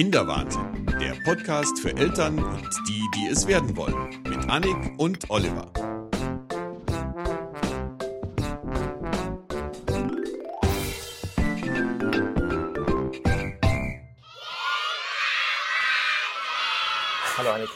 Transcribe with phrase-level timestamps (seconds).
[0.00, 5.70] Kinderwahnsinn, der Podcast für Eltern und die, die es werden wollen, mit Annik und Oliver.
[17.36, 17.68] Hallo Annik.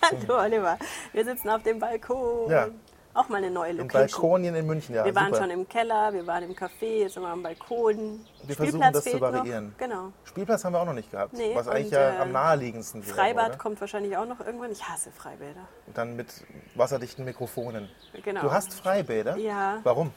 [0.00, 0.78] Hallo Oliver,
[1.12, 2.50] wir sitzen auf dem Balkon.
[2.50, 2.68] Ja.
[3.14, 4.22] Auch mal eine neue Im Location.
[4.22, 5.04] Balkonien in München, ja.
[5.04, 5.40] wir waren super.
[5.40, 8.24] schon im Keller, wir waren im Café, jetzt sind wir am Balkon.
[8.44, 9.68] Wir Spielplatz versuchen das zu variieren.
[9.68, 9.76] Noch.
[9.78, 10.12] Genau.
[10.24, 11.34] Spielplatz haben wir auch noch nicht gehabt.
[11.34, 13.14] Nee, was eigentlich und, ja äh, am naheliegendsten wäre.
[13.14, 13.58] Freibad oder?
[13.58, 14.72] kommt wahrscheinlich auch noch irgendwann.
[14.72, 15.68] Ich hasse Freibäder.
[15.92, 16.28] Dann mit
[16.74, 17.90] wasserdichten Mikrofonen.
[18.24, 18.40] Genau.
[18.40, 19.36] Du hast Freibäder?
[19.36, 19.80] Ja.
[19.82, 20.12] Warum?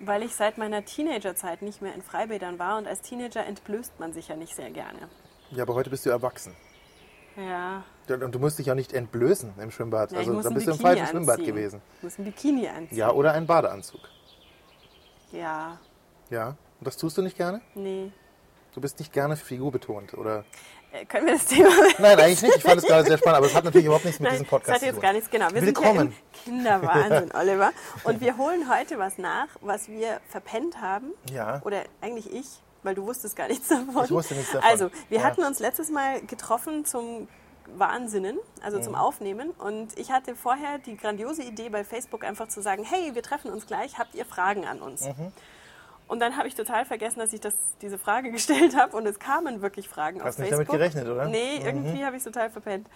[0.00, 4.14] Weil ich seit meiner Teenagerzeit nicht mehr in Freibädern war und als Teenager entblößt man
[4.14, 5.08] sich ja nicht sehr gerne.
[5.50, 6.56] Ja, aber heute bist du erwachsen.
[7.36, 7.84] Ja.
[8.08, 10.12] Und du musst dich ja nicht entblößen im Schwimmbad.
[10.12, 11.54] ja also da bist du im falschen Schwimmbad anziehen.
[11.54, 11.80] gewesen.
[11.98, 12.98] Ich muss ein Bikini anziehen.
[12.98, 14.00] Ja, oder einen Badeanzug.
[15.32, 15.78] Ja.
[16.30, 16.48] Ja.
[16.48, 17.60] Und das tust du nicht gerne?
[17.74, 18.12] Nee.
[18.74, 20.44] Du bist nicht gerne figurbetont, oder?
[20.92, 22.56] Äh, können wir das Thema Nein, eigentlich nicht.
[22.56, 24.44] Ich fand es gerade sehr spannend, aber es hat natürlich überhaupt nichts mit Nein, diesem
[24.44, 25.16] das Podcast hat jetzt zu gar tun.
[25.16, 25.50] nichts, genau.
[25.52, 25.98] Wir Willkommen.
[25.98, 27.70] sind ja im Kinderwahnsinn, Oliver.
[28.04, 31.12] Und wir holen heute was nach, was wir verpennt haben.
[31.30, 31.60] Ja.
[31.64, 32.46] Oder eigentlich ich,
[32.82, 34.04] weil du wusstest gar nichts davon.
[34.04, 34.68] Ich wusste nichts davon.
[34.68, 35.24] Also, wir Ja.
[35.24, 37.28] hatten uns letztes Mal getroffen zum
[37.76, 38.82] Wahnsinnen, also Mhm.
[38.82, 39.50] zum Aufnehmen.
[39.50, 43.50] Und ich hatte vorher die grandiose Idee bei Facebook einfach zu sagen, hey, wir treffen
[43.52, 45.02] uns gleich, habt ihr Fragen an uns?
[45.06, 45.32] Mhm.
[46.08, 49.18] Und dann habe ich total vergessen, dass ich das, diese Frage gestellt habe und es
[49.18, 50.66] kamen wirklich Fragen Hast auf nicht Facebook.
[50.68, 51.24] damit gerechnet, oder?
[51.26, 51.30] Mhm.
[51.30, 52.88] Nee, irgendwie habe ich es total verpennt.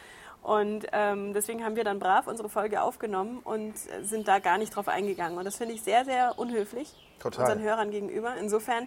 [0.43, 4.75] Und ähm, deswegen haben wir dann brav unsere Folge aufgenommen und sind da gar nicht
[4.77, 5.39] drauf eingegangen.
[5.39, 7.45] Und das finde ich sehr, sehr unhöflich Total.
[7.47, 8.35] unseren Hörern gegenüber.
[8.39, 8.87] Insofern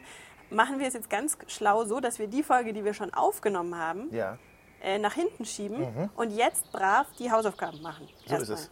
[0.51, 3.77] machen wir es jetzt ganz schlau so, dass wir die Folge, die wir schon aufgenommen
[3.77, 4.37] haben, Ja,
[4.81, 8.05] äh, nach hinten schieben und jetzt brav die Hausaufgaben machen.
[8.05, 8.29] Mhm.
[8.29, 8.57] so ist Erstmal.
[8.59, 8.71] es.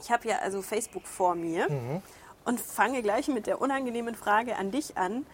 [0.00, 2.02] Ich habe ja also Facebook vor mir Mhm.
[2.44, 5.26] und fange gleich mit der unangenehmen Frage an dich an.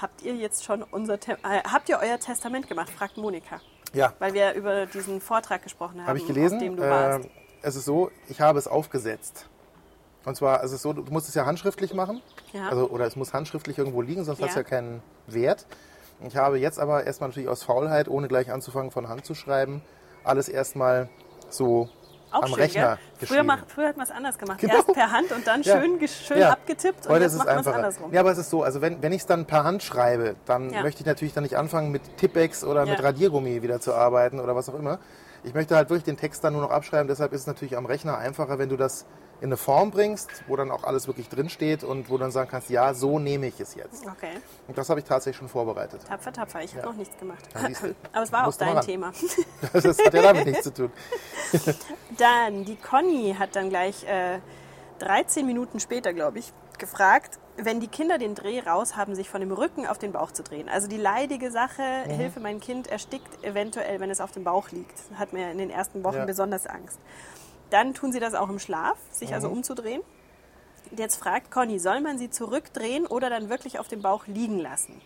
[0.00, 2.90] Habt ihr jetzt schon unser Te äh, habt ihr euer Testament gemacht?
[2.90, 3.60] fragt Monika,
[3.92, 6.56] Ja, weil wir über diesen Vortrag gesprochen haben, Habe ich gelesen.
[6.58, 7.28] auf dem du Äh, warst.
[7.62, 9.46] es ist so, ich habe es aufgesetzt.
[10.28, 12.20] Und zwar, es ist so, du musst es ja handschriftlich machen.
[12.52, 12.68] Ja.
[12.68, 14.60] Also, oder es muss handschriftlich irgendwo liegen, sonst hat es Ja.
[14.60, 15.66] ja keinen Wert.
[16.26, 19.82] Ich habe jetzt aber erstmal natürlich aus Faulheit, ohne gleich anzufangen von Hand zu schreiben,
[20.24, 21.08] alles erstmal
[21.48, 21.88] so
[22.30, 22.98] Auch am schön, Rechner gell?
[22.98, 23.46] Früher, geschrieben.
[23.46, 24.58] mach, früher hat man es anders gemacht.
[24.58, 24.74] Genau.
[24.74, 25.80] Erst per Hand und dann Ja.
[25.80, 26.50] schön, schön Ja.
[26.50, 27.76] abgetippt und Heute jetzt ist es macht man es einfacher.
[27.76, 28.12] andersrum.
[28.12, 30.68] Ja, aber es ist so, also wenn, wenn ich es dann per Hand schreibe, dann
[30.70, 30.82] Ja.
[30.82, 33.04] möchte ich natürlich dann nicht anfangen mit Tippex oder mit Ja.
[33.06, 34.98] Radiergummi wieder zu arbeiten oder was auch immer.
[35.44, 37.86] Ich möchte halt wirklich den Text dann nur noch abschreiben, deshalb ist es natürlich am
[37.86, 39.06] Rechner einfacher, wenn du das
[39.40, 42.50] in eine Form bringst, wo dann auch alles wirklich drinsteht und wo du dann sagen
[42.50, 44.04] kannst, ja, so nehme ich es jetzt.
[44.06, 44.32] Okay,
[44.66, 46.00] Und das habe ich tatsächlich schon vorbereitet.
[46.08, 46.62] tapfer, tapfer.
[46.62, 47.44] Ich habe noch nichts gemacht.
[47.54, 47.60] Ja,
[48.12, 48.80] aber es war auch dein.
[48.80, 49.12] Thema.
[49.72, 50.92] Das hat ja damit nichts zu tun.
[52.18, 54.38] Dann, die Conny hat dann gleich äh,
[55.00, 59.40] 13 Minuten später, glaube ich, gefragt, wenn die Kinder den Dreh raus haben, sich von
[59.40, 60.68] dem Rücken auf den Bauch zu drehen.
[60.68, 62.10] Also die leidige Sache, Mhm.
[62.12, 64.96] Hilfe, mein Kind erstickt eventuell, wenn es auf dem Bauch liegt.
[65.16, 66.24] Hat mir in den ersten Wochen Ja.
[66.24, 66.98] besonders Angst.
[67.70, 69.34] Dann tun sie das auch im Schlaf, sich Mhm.
[69.34, 70.02] also umzudrehen.
[70.96, 75.00] Jetzt fragt Conny, soll man sie zurückdrehen oder dann wirklich auf dem Bauch liegen lassen?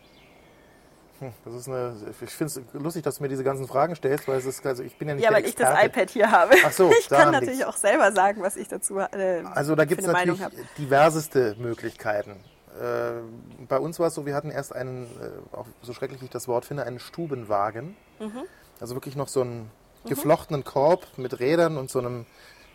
[1.45, 4.39] Das ist eine, ich finde es lustig, dass du mir diese ganzen Fragen stellst, weil
[4.39, 5.87] es ist, also ich bin ja nicht Ja, weil ich das Experte.
[6.01, 6.55] iPad hier habe.
[6.67, 7.65] Ach so, ich kann natürlich liegt's.
[7.73, 10.41] auch selber sagen, was ich dazu äh, Also da gibt es natürlich
[10.79, 12.33] diverseste Möglichkeiten.
[12.81, 13.21] Äh,
[13.69, 16.49] bei uns war es so, wir hatten erst einen, äh, auch so schrecklich ich das
[16.49, 17.97] Wort finde, einen Stubenwagen.
[18.19, 18.43] Mhm.
[18.81, 19.71] Also wirklich noch so einen
[20.05, 22.27] geflochtenen Korb mit Rädern und so einem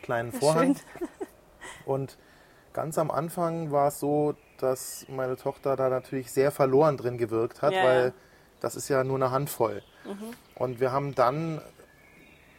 [0.02, 0.76] kleinen Vorhang.
[1.86, 2.18] Und
[2.74, 7.62] ganz am Anfang war es so, dass meine Tochter da natürlich sehr verloren drin gewirkt
[7.62, 8.14] hat, Ja, weil ja.
[8.60, 9.84] das ist ja nur eine Handvoll.
[10.06, 10.34] Mhm.
[10.56, 11.62] Und wir haben dann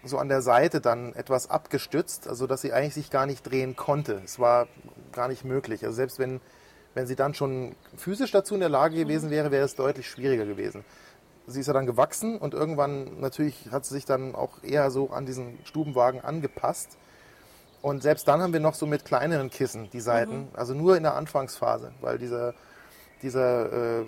[0.04, 3.75] so an der Seite dann etwas abgestützt, also dass sie eigentlich sich gar nicht drehen
[3.77, 4.22] konnte.
[4.25, 4.69] Es war
[5.12, 5.84] gar nicht möglich.
[5.84, 6.41] Also selbst wenn,
[6.94, 9.00] wenn sie dann schon physisch dazu in der Lage Mhm.
[9.00, 10.84] gewesen wäre, wäre es deutlich schwieriger gewesen.
[11.48, 15.10] Sie ist ja dann gewachsen und irgendwann natürlich hat sie sich dann auch eher so
[15.10, 16.97] an diesen Stubenwagen angepasst.
[17.81, 20.48] Und selbst dann haben wir noch so mit kleineren Kissen die Seiten, Mhm.
[20.54, 22.54] also nur in der Anfangsphase, weil dieser,
[23.22, 24.04] dieser, äh,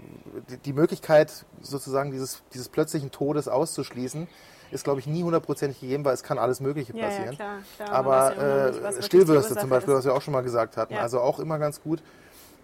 [0.51, 4.27] die, die Möglichkeit sozusagen dieses, dieses plötzlichen Todes auszuschließen,
[4.73, 7.35] ist, glaube ich, nie hundertprozentig gegeben, weil es kann alles Mögliche Ja, ja, passieren.
[7.37, 9.99] klar, klar, Aber ja äh, Stillwürste Ursache zum Beispiel, ist.
[9.99, 11.01] was wir auch schon mal gesagt hatten, Ja.
[11.01, 12.03] also auch immer ganz gut.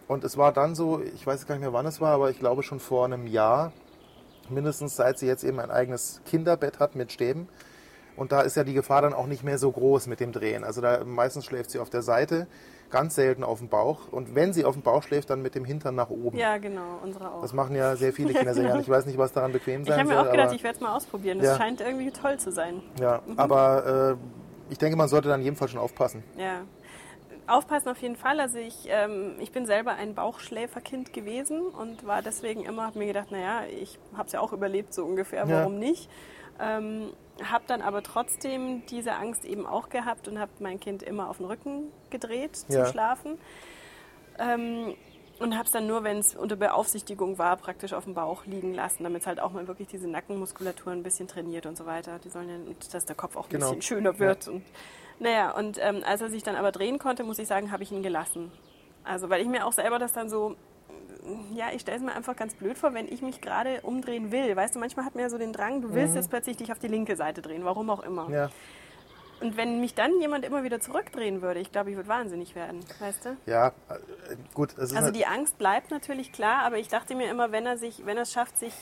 [0.08, 2.38] Und es war dann so, ich weiß gar nicht mehr, wann es war, aber ich
[2.38, 3.72] glaube schon vor einem Jahr,
[4.48, 7.48] mindestens seit sie jetzt eben ein eigenes Kinderbett hat mit Stäben.
[8.16, 10.64] Und da ist ja die Gefahr dann auch nicht mehr so groß mit dem Drehen.
[10.64, 12.46] Also da meistens schläft sie auf der Seite,
[12.90, 14.08] ganz selten auf dem Bauch.
[14.10, 16.36] Und wenn sie auf dem Bauch schläft, dann mit dem Hintern nach oben.
[16.38, 17.42] Ja, genau, unsere auch.
[17.42, 18.80] Das machen ja sehr viele Kinder sehr gerne.
[18.80, 20.16] Ich weiß nicht, was daran bequem ich sein habe soll.
[20.16, 21.38] mir auch gedacht, ich werde es mal ausprobieren.
[21.38, 21.56] Das Ja.
[21.56, 22.82] scheint irgendwie toll zu sein.
[23.00, 26.22] ja, aber äh, ich denke, man sollte dann in jedem Fall schon aufpassen.
[26.38, 26.62] Ja.
[27.48, 28.40] Aufpassen auf jeden Fall.
[28.40, 33.06] Also ich, ähm, ich bin selber ein Bauchschläferkind gewesen und war deswegen immer, habe mir
[33.06, 35.78] gedacht, naja, ich habe es ja auch überlebt so ungefähr, warum Ja.
[35.78, 36.10] nicht?
[36.60, 37.12] Ähm,
[37.44, 41.36] habe dann aber trotzdem diese Angst eben auch gehabt und habe mein Kind immer auf
[41.36, 42.86] den Rücken gedreht zum Ja.
[42.86, 43.38] Schlafen.
[44.38, 44.94] Ähm,
[45.38, 48.72] und habe es dann nur, wenn es unter Beaufsichtigung war, praktisch auf dem Bauch liegen
[48.72, 52.18] lassen, damit es halt auch mal wirklich diese Nackenmuskulatur ein bisschen trainiert und so weiter.
[52.18, 53.66] Die sollen ja, und dass der Kopf auch ein Genau.
[53.68, 54.48] bisschen schöner wird.
[54.48, 54.62] Und,
[55.18, 57.92] naja, und ähm, als er sich dann aber drehen konnte, muss ich sagen, habe ich
[57.92, 58.50] ihn gelassen.
[59.04, 60.56] Also, weil ich mir auch selber das dann so,
[61.54, 64.54] ja, ich stelle es mir einfach ganz blöd vor, wenn ich mich gerade umdrehen will.
[64.56, 66.78] Weißt du, manchmal hat man ja so den Drang, du willst jetzt plötzlich dich auf
[66.78, 68.28] die linke Seite drehen, warum auch immer.
[68.28, 68.34] Mhm.
[68.34, 68.50] Ja,
[69.40, 72.80] Und wenn mich dann jemand immer wieder zurückdrehen würde, ich glaube, ich würde wahnsinnig werden,
[73.00, 73.36] weißt du?
[73.46, 73.72] ja, äh,
[74.54, 74.78] gut.
[74.78, 78.06] Also halt- die Angst bleibt natürlich klar, aber ich dachte mir immer, wenn er sich,
[78.06, 78.72] wenn er es schafft, sich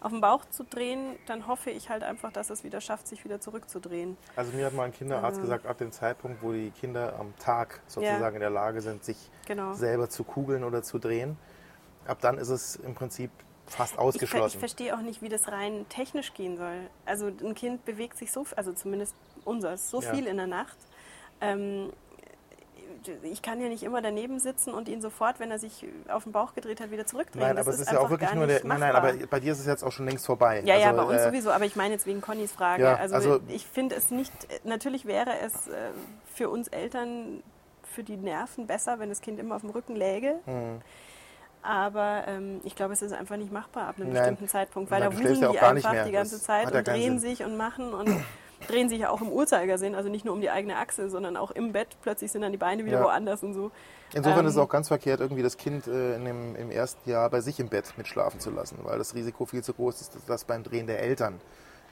[0.00, 3.08] auf den Bauch zu drehen, dann hoffe ich halt einfach, dass er es wieder schafft,
[3.08, 4.18] sich wieder zurückzudrehen.
[4.36, 7.80] Also mir hat mal ein Kinderarzt gesagt, ab dem Zeitpunkt, wo die Kinder am Tag
[7.86, 9.16] sozusagen in der Lage sind, sich
[9.46, 9.72] Genau.
[9.72, 11.38] selber zu kugeln oder zu drehen,
[12.06, 13.30] ab dann ist es im Prinzip
[13.66, 14.58] fast Ich, ver ich ausgeschlossen.
[14.58, 16.76] verstehe auch nicht, wie das rein technisch gehen soll.
[17.06, 19.14] Also ein Kind bewegt sich so, also zumindest
[19.44, 20.12] unseres, so Ja.
[20.12, 20.76] viel in der Nacht.
[21.40, 21.90] Ähm,
[23.22, 26.32] ich kann ja nicht immer daneben sitzen und ihn sofort, wenn er sich auf den
[26.32, 27.44] Bauch gedreht hat, wieder zurückdrehen.
[27.46, 28.64] Nein, das aber es ist ja auch wirklich nur der.
[28.64, 30.62] Nein, nein, aber bei dir ist es jetzt auch schon längst vorbei.
[30.64, 32.82] Ja, ja, also, bei uns äh, sowieso, aber ich meine jetzt wegen Connys Frage.
[32.84, 34.32] Ja, also, also- ich finde es nicht,
[34.64, 35.90] natürlich wäre es äh,
[36.34, 37.42] für uns Eltern,
[37.82, 40.36] für die Nerven besser, wenn das Kind immer auf dem Rücken läge.
[40.46, 40.80] Mhm.
[41.64, 44.16] Aber ähm, ich glaube, es ist einfach nicht machbar ab einem Nein.
[44.18, 47.30] bestimmten Zeitpunkt, weil da wuseln die einfach die ganze Das Zeit und drehen Sinn.
[47.36, 48.08] sich und machen und
[48.68, 51.50] drehen sich ja auch im Uhrzeigersinn, also nicht nur um die eigene Achse, sondern auch
[51.50, 51.88] im Bett.
[52.02, 53.04] Plötzlich sind dann die Beine wieder Ja.
[53.04, 53.70] woanders und so.
[54.12, 57.08] Insofern Ähm, ist es auch ganz verkehrt, irgendwie das Kind äh, in dem, im ersten
[57.10, 60.12] Jahr bei sich im Bett mitschlafen zu lassen, weil das Risiko viel zu groß ist,
[60.28, 61.40] dass- beim Drehen der Eltern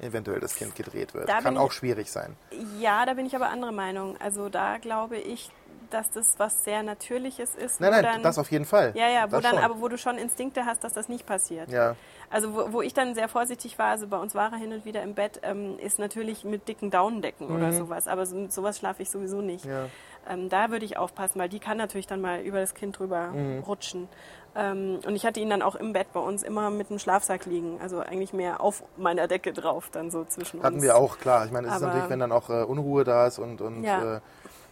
[0.01, 1.29] eventuell das Kind gedreht wird.
[1.29, 2.37] Da Kann auch ich- schwierig sein.
[2.79, 4.17] Ja, da bin ich aber anderer Meinung.
[4.21, 5.51] Also da glaube ich,
[5.93, 7.81] dass das was sehr Natürliches ist.
[7.81, 8.93] Nein, nein, dann, das auf jeden Fall.
[8.95, 9.65] Ja, ja, wo das dann, schon.
[9.65, 11.71] aber wo du schon Instinkte hast, dass das nicht passiert.
[11.71, 11.97] Ja,
[12.31, 14.85] Also wo, wo ich dann sehr vorsichtig war, also bei uns war er hin und
[14.85, 18.09] wieder im Bett, ähm, ist natürlich mit dicken Daunendecken oder sowas.
[18.09, 19.65] Aber so, mit sowas schlafe ich sowieso nicht.
[19.65, 19.71] Mhm.
[19.71, 19.87] ja.
[20.29, 23.29] Ähm, da würde ich aufpassen, weil die kann natürlich dann mal über das Kind drüber
[23.29, 23.59] Mhm.
[23.65, 24.09] rutschen.
[24.55, 27.47] Ähm, und ich hatte ihn dann auch im Bett bei uns immer mit einem Schlafsack
[27.47, 27.81] liegen.
[27.83, 30.65] Also eigentlich mehr auf meiner Decke drauf, dann so zwischen uns.
[30.67, 31.45] Hatten wir auch, klar.
[31.47, 34.17] Ich meine, es ist natürlich, wenn dann auch äh, Unruhe da ist und, und Ja.
[34.17, 34.21] äh,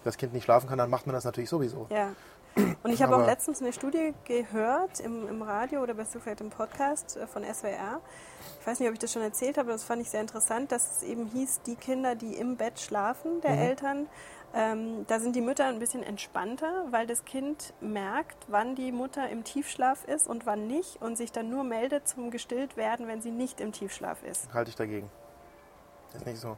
[0.05, 1.87] das Kind nicht schlafen kann, dann macht man das natürlich sowieso.
[1.91, 2.12] Ja.
[2.82, 6.50] Und ich habe auch letztens eine Studie gehört im, im Radio oder besser vielleicht im
[6.50, 8.00] Podcast äh, von SWR.
[8.61, 10.73] Ich weiß nicht, ob ich das schon erzählt habe, aber das fand ich sehr interessant,
[10.73, 14.08] dass es eben hieß, die Kinder, die im Bett schlafen, der Eltern,
[14.52, 19.29] ähm, da sind die Mütter ein bisschen entspannter, weil das Kind merkt, wann die Mutter
[19.29, 23.23] im Tiefschlaf ist und wann nicht und sich dann nur meldet zum gestillt werden, wenn
[23.23, 24.53] sie nicht im Tiefschlaf ist.
[24.53, 25.08] Halte ich dagegen.
[26.14, 26.56] Ist nicht so.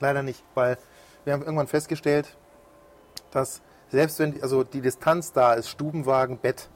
[0.00, 0.78] Leider nicht, weil
[1.24, 2.36] wir haben irgendwann festgestellt,
[3.30, 3.60] dass
[3.90, 6.68] selbst wenn die, also die Distanz da ist, Stubenwagen, Bett,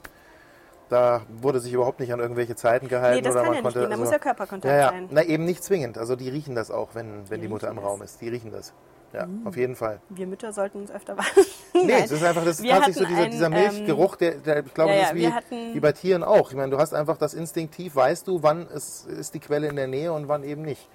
[0.88, 3.16] da wurde sich überhaupt nicht an irgendwelche Zeiten gehalten.
[3.16, 4.78] Nee, das oder kann man ja nicht konnte, gehen, da also, muss ja Körperkontakt ja,
[4.80, 4.88] ja.
[4.90, 5.08] sein.
[5.10, 5.96] Na, eben nicht zwingend.
[5.96, 8.12] Also die riechen das auch, wenn, wenn Die die, Mutter im riechen Raum das.
[8.12, 8.20] ist.
[8.20, 8.72] Die riechen das.
[9.14, 9.46] Ja, Mhm.
[9.46, 10.00] auf jeden Fall.
[10.08, 11.44] Wir Mütter sollten uns öfter waschen.
[11.74, 12.02] Nee, Nein.
[12.04, 14.92] es ist einfach, das ist tatsächlich so dieser, ein, dieser Milchgeruch, der, der ich glaube,
[14.92, 16.50] ja, das ist wie, hatten- wie bei Tieren auch.
[16.50, 19.76] Ich meine, du hast einfach das instinktiv, weißt du, wann es ist die Quelle in
[19.76, 20.88] der Nähe und wann eben nicht.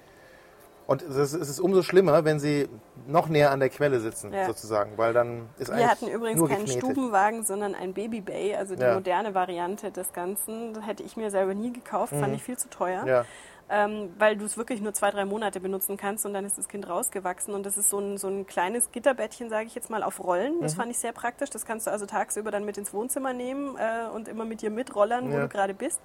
[0.88, 2.66] Und es ist, umso schlimmer, wenn sie
[3.06, 4.46] noch näher an der Quelle sitzen, Ja.
[4.46, 6.80] sozusagen, weil dann ist eigentlich Wir hatten übrigens keinen geknetet.
[6.80, 8.94] Stubenwagen, sondern ein Babybay, also die Ja.
[8.94, 10.72] moderne Variante des Ganzen.
[10.72, 13.02] Das hätte ich mir selber nie gekauft, fand ich viel zu teuer.
[13.02, 13.08] Mhm.
[13.08, 13.24] Ja,
[13.70, 16.68] Ähm, weil du es wirklich nur zwei, drei Monate benutzen kannst und dann ist das
[16.68, 17.52] Kind rausgewachsen.
[17.52, 20.56] Und das ist so ein, so ein kleines Gitterbettchen, sage ich jetzt mal, auf Rollen.
[20.56, 20.62] Mhm.
[20.62, 21.50] Das fand ich sehr praktisch.
[21.50, 24.70] Das kannst du also tagsüber dann mit ins Wohnzimmer nehmen äh, und immer mit dir
[24.70, 26.00] mitrollern, wo du gerade bist.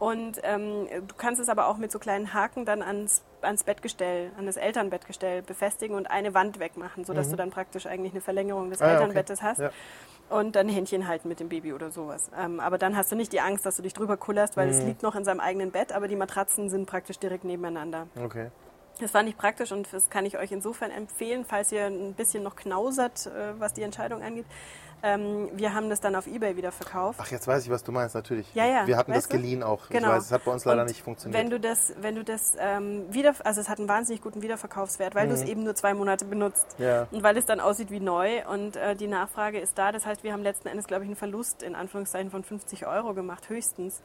[0.00, 4.30] Und ähm, du kannst es aber auch mit so kleinen Haken dann ans, ans Bettgestell,
[4.38, 8.70] an das Elternbettgestell befestigen und eine Wand wegmachen, sodass du dann praktisch eigentlich eine Verlängerung
[8.70, 8.86] des Mhm.
[8.86, 9.02] Ah, ja, okay.
[9.04, 9.60] Elternbettes hast.
[9.60, 9.70] Ja.
[10.30, 12.30] Und dann Händchen halten mit dem Baby oder sowas.
[12.38, 14.72] Ähm, aber dann hast du nicht die Angst, dass du dich drüber kullerst, weil Mhm.
[14.72, 18.06] es liegt noch in seinem eigenen Bett, aber die Matratzen sind praktisch direkt nebeneinander.
[18.22, 18.50] okay.
[19.00, 22.42] Das fand ich praktisch und das kann ich euch insofern empfehlen, falls ihr ein bisschen
[22.42, 24.44] noch knausert, äh, was die Entscheidung angeht.
[25.02, 27.18] Ähm, wir haben das dann auf Ebay wieder verkauft.
[27.22, 28.46] Ach, jetzt weiß ich, was du meinst, natürlich.
[28.54, 29.36] Ja, ja, Wir hatten das weißt du?
[29.36, 29.88] geliehen auch.
[29.88, 30.08] Genau.
[30.08, 31.40] Ich weiß, es hat bei uns leider Und nicht funktioniert.
[31.42, 35.14] Wenn du das, wenn du das ähm, wieder, also es hat einen wahnsinnig guten Wiederverkaufswert,
[35.14, 36.84] weil du es eben nur zwei Monate benutzt Mhm.
[36.84, 37.06] Ja.
[37.10, 39.92] und weil es dann aussieht wie neu und äh, die Nachfrage ist da.
[39.92, 43.14] Das heißt, wir haben letzten Endes, glaube ich, einen Verlust in Anführungszeichen von 50 Euro
[43.14, 44.02] gemacht, höchstens.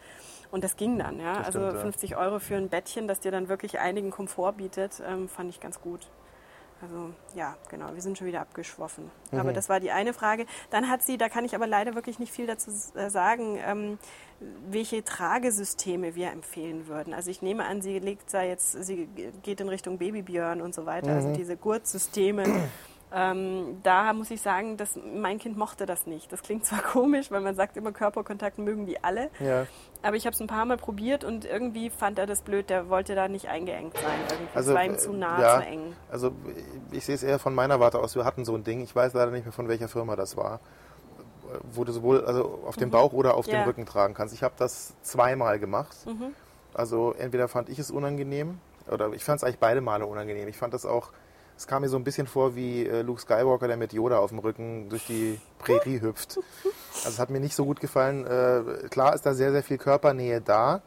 [0.52, 1.38] Und das ging dann, ja.
[1.38, 1.82] Das also stimmt, ja.
[1.82, 5.60] 50 Euro für ein Bettchen, das dir dann wirklich einigen Komfort bietet, ähm, fand ich
[5.60, 6.08] ganz gut.
[6.82, 9.10] Also ja, genau, wir sind schon wieder abgeschwoffen.
[9.32, 9.40] Mhm.
[9.40, 10.46] Aber das war die eine Frage.
[10.70, 13.98] Dann hat sie, da kann ich aber leider wirklich nicht viel dazu äh, sagen, ähm,
[14.70, 17.14] welche Tragesysteme wir empfehlen würden.
[17.14, 19.08] Also ich nehme an, sie legt da jetzt, sie
[19.44, 21.16] geht in Richtung Babybjörn und so weiter, Mhm.
[21.16, 22.44] also diese Gurtsysteme.
[23.14, 26.32] Ähm, da muss ich sagen, dass mein Kind mochte das nicht.
[26.34, 29.30] Das klingt zwar komisch, weil man sagt immer, Körperkontakt mögen die alle.
[29.40, 29.66] Ja.
[30.06, 32.70] Aber ich habe es ein paar Mal probiert und irgendwie fand er das blöd.
[32.70, 34.20] Der wollte da nicht eingeengt sein.
[34.30, 34.56] Irgendwie.
[34.56, 35.60] Also, es war ihm äh, zu nah, ja.
[35.60, 35.94] zu eng.
[36.12, 36.32] Also
[36.92, 38.16] ich sehe es eher von meiner Warte aus.
[38.16, 38.82] Wir hatten so ein Ding.
[38.82, 40.60] Ich weiß leider nicht mehr, von welcher Firma das war.
[41.72, 43.54] Wo du sowohl also auf dem Bauch oder auf Mhm.
[43.54, 43.60] Ja.
[43.64, 44.34] dem Rücken tragen kannst.
[44.36, 45.96] Ich habe das zweimal gemacht.
[46.06, 46.34] Mhm.
[46.76, 48.60] Also entweder fand ich es unangenehm
[48.92, 50.48] oder ich fand es eigentlich beide Male unangenehm.
[50.48, 51.10] Ich fand das auch,
[51.58, 54.30] es kam mir so ein bisschen vor wie äh, Luke Skywalker, der mit Yoda auf
[54.30, 56.38] dem Rücken durch die Prärie hüpft.
[56.96, 58.26] Also es hat mir nicht so gut gefallen.
[58.26, 60.82] Äh, klar ist da sehr, sehr viel Körpernähe da.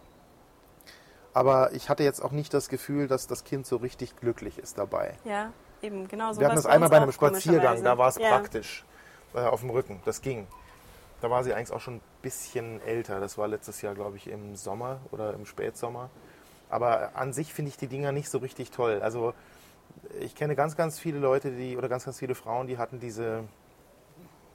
[1.33, 4.77] Aber ich hatte jetzt auch nicht das Gefühl, dass das Kind so richtig glücklich ist
[4.77, 5.15] dabei.
[5.25, 6.41] Ja, eben, genau so.
[6.41, 8.29] Wir hatten das einmal bei einem Spaziergang, da war es ja.
[8.29, 8.85] praktisch.
[9.35, 10.47] Äh, auf dem Rücken, das ging.
[11.21, 13.21] Da war sie eigentlich auch schon ein bisschen älter.
[13.21, 16.11] Das war letztes Jahr, glaube ich, im Sommer oder im Spätsommer.
[16.71, 19.01] Aber an sich finde ich die Dinger nicht so richtig toll.
[19.03, 19.35] Also
[20.21, 23.45] ich kenne ganz, ganz viele Leute, die oder ganz, ganz viele Frauen, die hatten diese,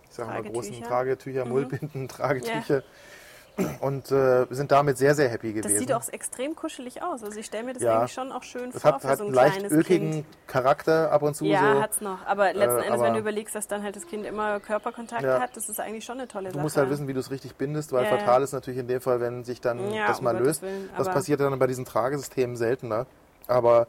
[0.09, 1.45] ich sage mal, großen Tragetücher.
[1.45, 1.51] Mhm.
[1.51, 2.83] Mullbinden, Tragetücher
[3.81, 5.69] und äh, sind damit sehr, sehr happy gewesen.
[5.69, 7.23] Das sieht auch extrem kuschelig aus.
[7.23, 7.99] Also ich stelle mir das Ja.
[7.99, 10.11] eigentlich schon auch schön Es vor hat, für hat so ein einen leicht kleines ökigen
[10.11, 10.25] Kind.
[10.47, 11.45] Charakter ab und zu.
[11.45, 11.81] Ja, so.
[11.83, 12.25] hat's noch.
[12.25, 15.21] Aber letzten Äh, Endes, wenn aber- du überlegst, dass dann halt das Kind immer Körperkontakt
[15.21, 15.39] Ja.
[15.39, 16.63] hat, das ist eigentlich schon eine tolle Du Sache.
[16.63, 18.17] musst halt wissen, wie du es richtig bindest, weil Ja, ja.
[18.17, 20.61] fatal ist natürlich in dem Fall, wenn sich dann Ja, das um mal Gottes löst.
[20.63, 23.05] Willen, das passiert dann bei diesen Tragesystemen seltener.
[23.45, 23.85] Aber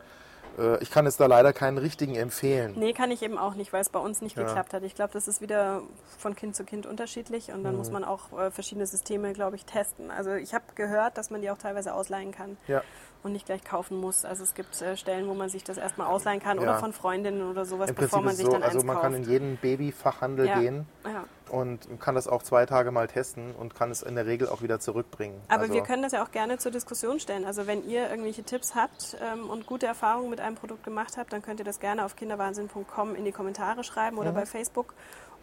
[0.59, 2.75] äh, ich kann jetzt da leider keinen richtigen empfehlen.
[2.77, 4.45] Nee, kann ich eben auch nicht, weil es bei uns nicht Ja.
[4.45, 4.83] geklappt hat.
[4.83, 5.83] Ich glaube, das ist wieder
[6.19, 7.79] von Kind zu Kind unterschiedlich und dann Mhm.
[7.79, 10.11] muss man auch äh, verschiedene Systeme, glaube ich, testen.
[10.11, 12.83] Also ich habe gehört, dass man die auch teilweise ausleihen kann Ja.
[13.25, 14.25] Und nicht gleich kaufen muss.
[14.25, 16.63] Also es gibt äh, Stellen, wo man sich das erstmal ausleihen kann Ja.
[16.63, 19.03] oder von Freundinnen oder sowas, Im bevor Prinzip man sich so, dann also man kauft.
[19.03, 20.59] kann in jeden Babyfachhandel Ja.
[20.61, 21.25] gehen ja.
[21.51, 24.61] und kann das auch zwei Tage mal testen und kann es in der Regel auch
[24.63, 25.41] wieder zurückbringen.
[25.49, 27.45] Aber also, wir können das ja auch gerne zur Diskussion stellen.
[27.47, 31.33] Also wenn ihr irgendwelche Tipps habt ähm, und gute Erfahrungen mit einem Produkt gemacht habt,
[31.33, 34.37] dann könnt ihr das gerne auf kinderwahnsinn.com in die Kommentare schreiben oder Mhm.
[34.37, 34.93] bei Facebook.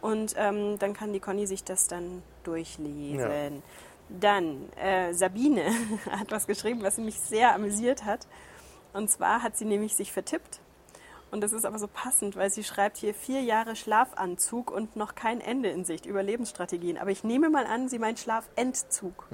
[0.00, 3.62] Und ähm, dann kann die Conny sich das dann durchlesen.
[4.20, 5.64] Dann, äh, Sabine
[6.10, 8.26] hat was geschrieben, was mich sehr amüsiert hat.
[8.92, 10.60] Und zwar hat sie nämlich sich vertippt.
[11.30, 15.14] Und das ist aber so passend, weil sie schreibt hier vier Jahre Schlafanzug und noch
[15.14, 16.98] kein Ende in Sicht, Überlebensstrategien.
[16.98, 19.26] Aber ich nehme mal an, sie meint Schlafentzug.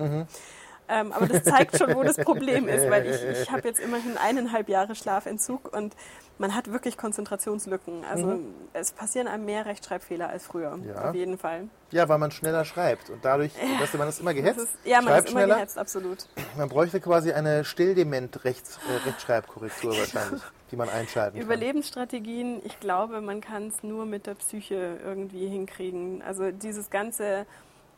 [0.88, 4.16] Ähm, aber das zeigt schon, wo das Problem ist, weil ich, ich habe jetzt immerhin
[4.16, 5.94] eineinhalb Jahre Schlafentzug und
[6.38, 8.04] man hat wirklich Konzentrationslücken.
[8.04, 8.38] Also
[8.72, 10.88] es passieren einem mehr Rechtschreibfehler als früher, Mhm.
[10.88, 11.08] Ja.
[11.10, 11.68] auf jeden Fall.
[11.90, 14.72] ja, weil man schneller schreibt und dadurch, weißt du, man ist immer Das gehetzt, ist,
[14.84, 15.56] ja, man ist immer schneller.
[15.56, 16.18] gehetzt, absolut.
[16.56, 21.46] Man bräuchte quasi eine Stilldement-Rechtschreibkorrektur wahrscheinlich, die man einschalten kann.
[21.46, 26.22] Überlebensstrategien, ich glaube, man kann es nur mit der Psyche irgendwie hinkriegen.
[26.22, 27.46] Also dieses ganze,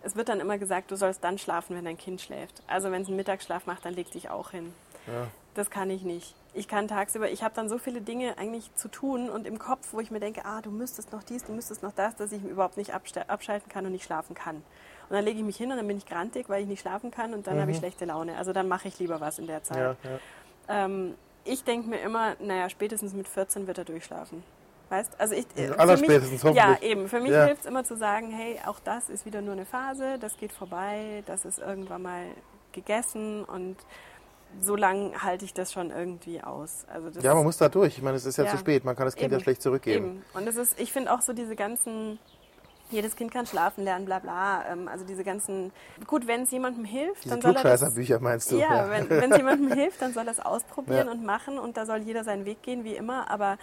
[0.02, 2.62] es wird dann immer gesagt, du sollst dann schlafen, wenn dein Kind schläft.
[2.66, 4.73] Also wenn es einen Mittagsschlaf macht, dann leg dich auch hin.
[5.07, 5.26] Ja.
[5.54, 6.35] Das kann ich nicht.
[6.54, 9.88] Ich kann tagsüber, ich habe dann so viele Dinge eigentlich zu tun und im Kopf,
[9.92, 12.42] wo ich mir denke, ah, du müsstest noch dies, du müsstest noch das, dass ich
[12.42, 14.57] überhaupt nicht abschalten kann und nicht schlafen kann.
[14.57, 17.11] Und dann lege ich mich hin und dann bin ich grantig, weil ich nicht schlafen
[17.11, 18.37] kann und dann habe ich schlechte Laune.
[18.37, 19.97] Also dann mache ich lieber was in der Zeit.
[20.04, 20.11] Mhm.
[20.11, 20.85] Ja, ja.
[20.85, 21.14] Ähm,
[21.45, 24.42] ich denke mir immer, naja, spätestens mit 14 wird er durchschlafen.
[24.91, 25.19] Weißt?
[25.21, 27.09] Also ich, äh, Ja, für allerspätestens, mich, Ja, eben.
[27.09, 27.45] Für mich Ja.
[27.47, 30.53] hilft es immer zu sagen, hey, auch das ist wieder nur eine Phase, das geht
[30.53, 32.25] vorbei, das ist irgendwann mal
[32.73, 33.77] gegessen und
[34.61, 36.85] so lange halte ich das schon irgendwie aus.
[36.93, 37.97] Also das ja, man muss da durch.
[37.99, 38.51] Ich meine, es ist ja, Ja.
[38.51, 38.85] zu spät.
[38.85, 39.35] Man kann das Kind Eben.
[39.35, 40.05] ja schlecht zurückgeben.
[40.07, 40.25] Eben.
[40.35, 42.19] Und es ist, ich finde auch so diese ganzen,
[42.91, 44.65] jedes Kind kann schlafen lernen, bla bla.
[44.69, 45.71] Ähm, also diese ganzen,
[46.09, 48.59] gut, wenn es jemandem hilft, Diese dann soll er das, Klugscheißerbücher meinst du?
[48.59, 51.13] ja, wenn wenn es jemandem hilft, dann soll er es ausprobieren Ja.
[51.13, 53.31] und machen und da soll jeder seinen Weg gehen, wie immer.
[53.31, 53.57] Aber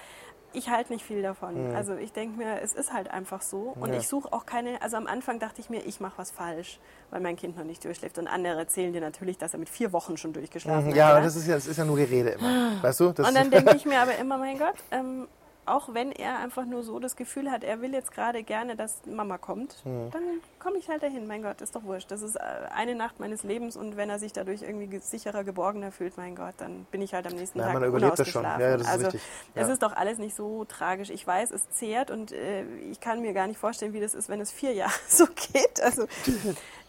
[0.57, 1.75] ich halte nicht viel davon.
[1.75, 3.75] Also ich denke mir, es ist halt einfach so.
[3.79, 3.93] Und Mhm.
[3.93, 3.99] Ja.
[3.99, 6.79] ich suche auch keine, also am Anfang dachte ich mir, ich mache was falsch,
[7.11, 8.17] weil mein Kind noch nicht durchschläft.
[8.17, 10.95] Und andere erzählen dir natürlich, dass er mit vier Wochen schon durchgeschlafen Mhm, hat.
[10.97, 12.81] Ja, das ist ja, das ist ja nur Gerede immer.
[12.81, 13.11] Weißt du?
[13.11, 15.27] Das Und dann denke ich mir aber immer, mein Gott, ähm,
[15.67, 19.05] auch wenn er einfach nur so das Gefühl hat, er will jetzt gerade gerne, dass
[19.05, 20.09] Mama kommt, Hm.
[20.11, 20.23] dann
[20.59, 21.27] komme ich halt dahin.
[21.27, 22.09] Mein Gott, ist doch wurscht.
[22.11, 22.39] Das ist äh,
[22.73, 26.35] eine Nacht meines Lebens und wenn er sich dadurch irgendwie ge- sicherer, geborgener fühlt, mein
[26.35, 28.43] Gott, dann bin ich halt am nächsten Nein, Tag man überlebt das schon.
[28.43, 29.21] Ja, ja, das ist also richtig.
[29.55, 29.73] es Ja.
[29.73, 31.09] ist doch alles nicht so tragisch.
[31.09, 34.29] Ich weiß, es zehrt und äh, ich kann mir gar nicht vorstellen, wie das ist,
[34.29, 35.81] wenn es vier Jahre so geht.
[35.81, 36.07] Also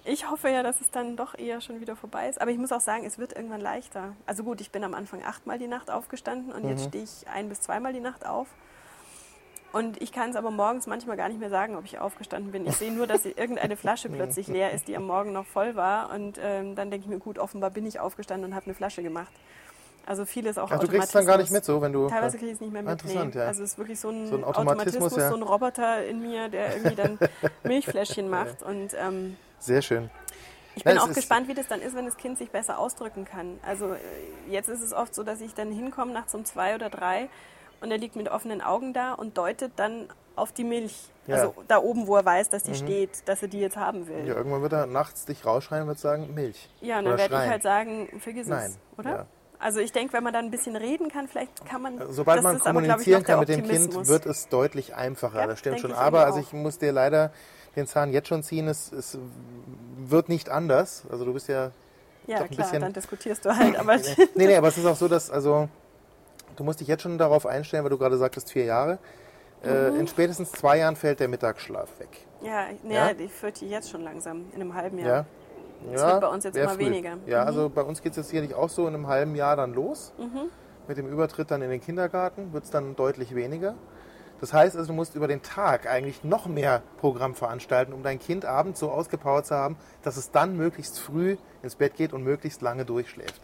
[0.05, 2.41] ich hoffe ja, dass es dann doch eher schon wieder vorbei ist.
[2.41, 4.15] Aber ich muss auch sagen, es wird irgendwann leichter.
[4.27, 6.71] Also gut, ich bin am Anfang achtmal die Nacht aufgestanden und Mhm.
[6.71, 8.47] jetzt stehe ich ein- bis zweimal die Nacht auf.
[9.73, 12.67] Und ich kann es aber morgens manchmal gar nicht mehr sagen, ob ich aufgestanden bin.
[12.67, 16.11] Ich sehe nur, dass irgendeine Flasche plötzlich leer ist, die am Morgen noch voll war.
[16.11, 19.03] Und ähm, dann denke ich mir, gut, offenbar bin ich aufgestanden und habe eine Flasche
[19.03, 19.33] gemacht.
[20.07, 21.53] Also vieles auch Ach, du kriegst es dann gar nicht Automatismus.
[21.53, 22.09] mit, so wenn du.
[22.09, 22.93] Teilweise kriege ich es nicht mehr mit.
[22.93, 23.41] Interessant, nee.
[23.43, 23.47] ja.
[23.47, 25.29] Also es ist wirklich so ein, So ein Automatismus, ja.
[25.29, 27.19] so ein Roboter in mir, der irgendwie dann
[27.63, 28.63] Milchfläschchen macht.
[28.63, 30.09] Und ähm, Sehr schön.
[30.77, 33.27] ich bin Ja, auch gespannt, wie das dann ist, wenn das Kind sich besser ausdrücken
[33.27, 33.59] kann.
[33.67, 33.99] Also äh,
[34.49, 37.29] jetzt ist es oft so, dass ich dann hinkomme nachts um zwei oder drei
[37.81, 41.11] und er liegt mit offenen Augen da und deutet dann auf die Milch.
[41.27, 41.37] Ja.
[41.37, 44.27] Also da oben, wo er weiß, dass die steht, dass er die jetzt haben will.
[44.27, 46.69] Ja, irgendwann wird er nachts dich rausschreien und wird sagen, Milch.
[46.81, 49.11] Ja, und dann werde ich halt sagen, vergiss Nein, es, oder?
[49.11, 49.27] ja.
[49.61, 52.01] Also ich denke, wenn man dann ein bisschen reden kann, vielleicht kann man.
[52.13, 55.41] Sobald das man ist aber, ich, kommunizieren kann mit dem Kind, wird es deutlich einfacher.
[55.41, 55.93] Ja, das stimmt schon.
[55.93, 57.33] Aber also ich muss dir leider
[57.75, 58.69] den Zahn jetzt schon ziehen.
[58.69, 59.19] Es, es
[59.99, 61.03] wird nicht anders.
[61.11, 61.73] Also du bist ja.
[62.29, 63.77] Ja, doch ein klar, bisschen- dann diskutierst du halt.
[63.77, 63.97] Aber
[64.37, 65.69] Nee, nee, aber es ist auch so, dass also
[66.59, 68.99] du musst dich jetzt schon darauf einstellen, weil du gerade sagtest vier Jahre.
[69.65, 70.01] Äh, Mhm.
[70.01, 72.09] in spätestens zwei Jahren fällt der Mittagsschlaf weg.
[72.43, 73.11] ja, nee, Ja?
[73.11, 75.07] ich fürchte jetzt schon langsam, in einem halben Ja.
[75.07, 75.27] Jahr.
[75.93, 77.17] Ja, wird bei uns jetzt immer weniger.
[77.27, 77.47] Ja, Mhm.
[77.47, 80.13] also bei uns geht es jetzt sicherlich auch so in einem halben Jahr dann los.
[80.19, 80.49] Mhm.
[80.87, 83.75] Mit dem Übertritt dann in den Kindergarten wird es dann deutlich weniger.
[84.41, 88.21] Das heißt also, du musst über den Tag eigentlich noch mehr Programm veranstalten, um dein
[88.21, 92.23] Kind abends so ausgepowert zu haben, dass es dann möglichst früh ins Bett geht und
[92.23, 93.41] möglichst lange durchschläft.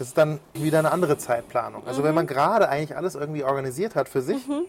[0.00, 1.86] Das ist dann wieder eine andere Zeitplanung.
[1.86, 2.06] Also Mhm.
[2.06, 4.66] wenn man gerade eigentlich alles irgendwie organisiert hat für sich, und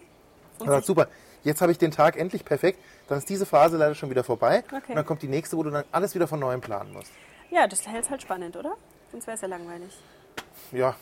[0.58, 1.08] sagt, super,
[1.42, 4.62] jetzt habe ich den Tag endlich perfekt, dann ist diese Phase leider schon wieder vorbei.
[4.66, 4.90] Okay.
[4.90, 7.10] Und dann kommt die nächste, wo du dann alles wieder von neuem planen musst.
[7.50, 8.74] Ja, das hält halt spannend, oder?
[9.10, 9.98] Sonst wäre es ja langweilig.
[10.70, 10.96] Ja,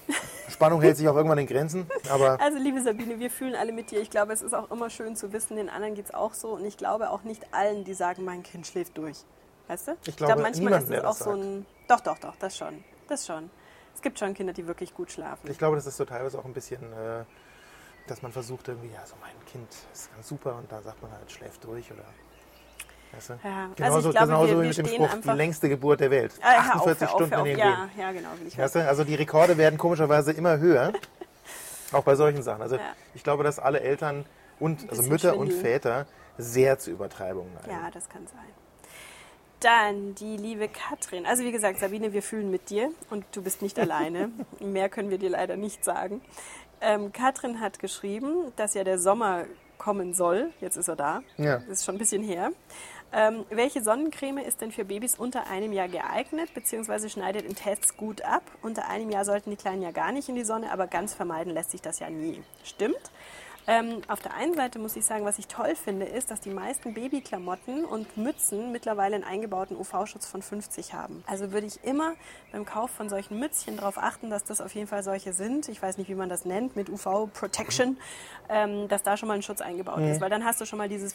[0.48, 3.90] Spannung hält sich auch irgendwann in Grenzen, aber Also, liebe Sabine, wir fühlen alle mit
[3.90, 4.00] dir.
[4.00, 6.50] Ich glaube, es ist auch immer schön zu wissen, den anderen geht es auch so.
[6.50, 9.24] Und ich glaube auch nicht allen, die sagen, mein Kind schläft durch.
[9.66, 9.96] Weißt du?
[10.06, 11.66] Ich glaube, manchmal niemanden, ist der es auch so ein.
[11.88, 12.84] Doch, doch, doch, das schon.
[13.08, 13.50] Das schon.
[13.94, 15.50] Es gibt schon Kinder, die wirklich gut schlafen.
[15.50, 17.24] ich glaube, das ist so teilweise auch ein bisschen, äh,
[18.06, 21.12] dass man versucht irgendwie, ja, so mein Kind ist ganz super und da sagt man
[21.12, 22.04] halt, schläft durch oder.
[23.12, 23.32] Weißt du?
[23.42, 26.00] Ja, also Genauso, ich glaube, genauso wir- wie wir mit dem Spruch, die längste Geburt
[26.00, 26.32] der Welt.
[26.40, 27.46] Ah, hör auf, 48 hör auf, Stunden auf.
[27.46, 28.28] in den Ja, ja, genau.
[28.56, 28.88] Weißt du?
[28.88, 30.92] Also die Rekorde werden komischerweise immer höher,
[31.92, 32.62] auch bei solchen Sachen.
[32.62, 32.82] Also Ja.
[33.14, 34.24] ich glaube, dass alle Eltern
[34.60, 35.60] und also Mütter und Schwindel.
[35.72, 36.06] Väter
[36.38, 37.70] sehr zu Übertreibungen neigen.
[37.70, 38.38] Ja, das kann sein.
[39.60, 41.26] Dann die liebe Katrin.
[41.26, 44.30] Also wie gesagt, Sabine, wir fühlen mit dir und du bist nicht alleine.
[44.60, 46.22] Mehr können wir dir leider nicht sagen.
[46.80, 49.44] Ähm, Katrin hat geschrieben, dass ja der Sommer
[49.76, 50.50] kommen soll.
[50.60, 51.22] Jetzt ist er da.
[51.36, 51.58] Ja.
[51.58, 52.52] Das ist schon ein bisschen her.
[53.12, 57.96] Ähm, welche Sonnencreme ist denn für Babys unter einem Jahr geeignet, beziehungsweise schneidet in Tests
[57.96, 58.42] gut ab?
[58.62, 61.52] Unter einem Jahr sollten die Kleinen ja gar nicht in die Sonne, aber ganz vermeiden
[61.52, 62.42] lässt sich das ja nie.
[62.62, 63.10] Stimmt.
[63.66, 66.50] Ähm, auf der einen Seite muss ich sagen, was ich toll finde, ist, dass die
[66.50, 71.22] meisten Babyklamotten und Mützen mittlerweile einen eingebauten UV-Schutz von 50 haben.
[71.26, 72.14] Also würde ich immer
[72.52, 75.68] beim Kauf von solchen Mützchen darauf achten, dass das auf jeden Fall solche sind.
[75.68, 77.98] Ich weiß nicht, wie man das nennt, mit UV-Protection,
[78.48, 80.20] ähm, dass da schon mal ein Schutz eingebaut ist.
[80.20, 81.14] Weil dann hast du schon mal dieses,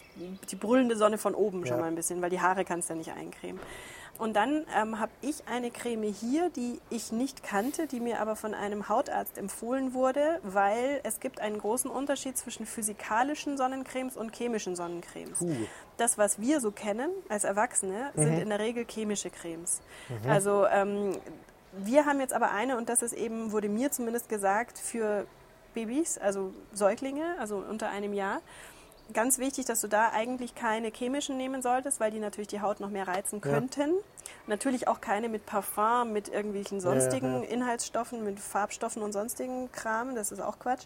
[0.49, 1.81] die brüllende Sonne von oben schon Ja.
[1.81, 3.59] mal ein bisschen, weil die Haare kannst du ja nicht eincremen.
[4.19, 8.35] Und dann ähm, habe ich eine Creme hier, die ich nicht kannte, die mir aber
[8.35, 14.35] von einem Hautarzt empfohlen wurde, weil es gibt einen großen Unterschied zwischen physikalischen Sonnencremes und
[14.35, 15.39] chemischen Sonnencremes.
[15.39, 15.55] Puh.
[15.97, 18.21] Das, was wir so kennen als Erwachsene, Mhm.
[18.21, 19.81] sind in der Regel chemische Cremes.
[20.27, 21.17] Also ähm,
[21.73, 25.25] wir haben jetzt aber eine und das ist eben, wurde mir zumindest gesagt, für
[25.73, 28.39] Babys, also Säuglinge, also unter einem Jahr.
[29.13, 32.79] Ganz wichtig, dass du da eigentlich keine chemischen nehmen solltest, weil die natürlich die Haut
[32.79, 33.51] noch mehr reizen Ja.
[33.51, 33.91] könnten.
[34.47, 37.49] Natürlich auch keine mit Parfum, mit irgendwelchen sonstigen ja.
[37.49, 40.15] Inhaltsstoffen, mit Farbstoffen und sonstigen Kram.
[40.15, 40.83] Das ist auch Quatsch.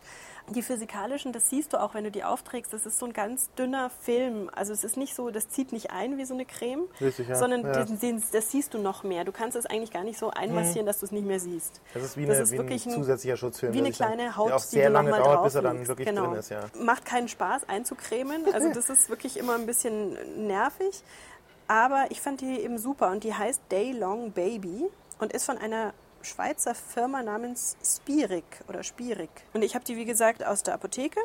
[0.49, 2.73] Die physikalischen, das siehst du auch, wenn du die aufträgst.
[2.73, 4.49] Das ist so ein ganz dünner Film.
[4.53, 7.35] Also es ist nicht so, das zieht nicht ein wie so eine Creme, Richtig, ja.
[7.35, 7.83] sondern Ja.
[7.83, 9.23] Den, den, das siehst du noch mehr.
[9.25, 11.81] Du kannst es eigentlich gar nicht so einmassieren, dass du es nicht mehr siehst.
[11.93, 13.73] Das ist wie, Das eine, ist wie wirklich ein zusätzlicher Schutzfilm.
[13.73, 15.87] Wie eine kleine Haut, der auch die sehr du lange dauert, drauf bis er dann
[15.87, 16.27] wirklich genau.
[16.27, 16.49] drin ist.
[16.49, 16.65] Ja.
[16.79, 17.67] Macht keinen Spaß
[18.11, 18.53] einzucremen.
[18.53, 21.03] Also das ist wirklich immer ein bisschen nervig.
[21.67, 24.85] Aber ich fand die eben super und die heißt Day Long Baby
[25.19, 29.29] und ist von einer Schweizer Firma namens Spirik oder Spirik.
[29.53, 31.19] Und ich habe die, wie gesagt, aus der Apotheke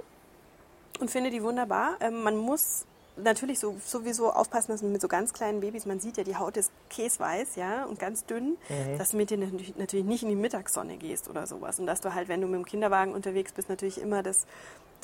[1.00, 1.96] und finde die wunderbar.
[2.00, 2.84] Ähm, man muss
[3.16, 6.36] natürlich so, sowieso aufpassen, dass man mit so ganz kleinen Babys, man sieht ja, die
[6.36, 8.56] Haut ist käsweiß, ja, und ganz dünn,
[8.98, 11.78] dass du mit denen natürlich- natürlich nicht in die Mittagssonne gehst oder sowas.
[11.78, 14.46] Und dass du halt, wenn du mit dem Kinderwagen unterwegs bist, natürlich immer das,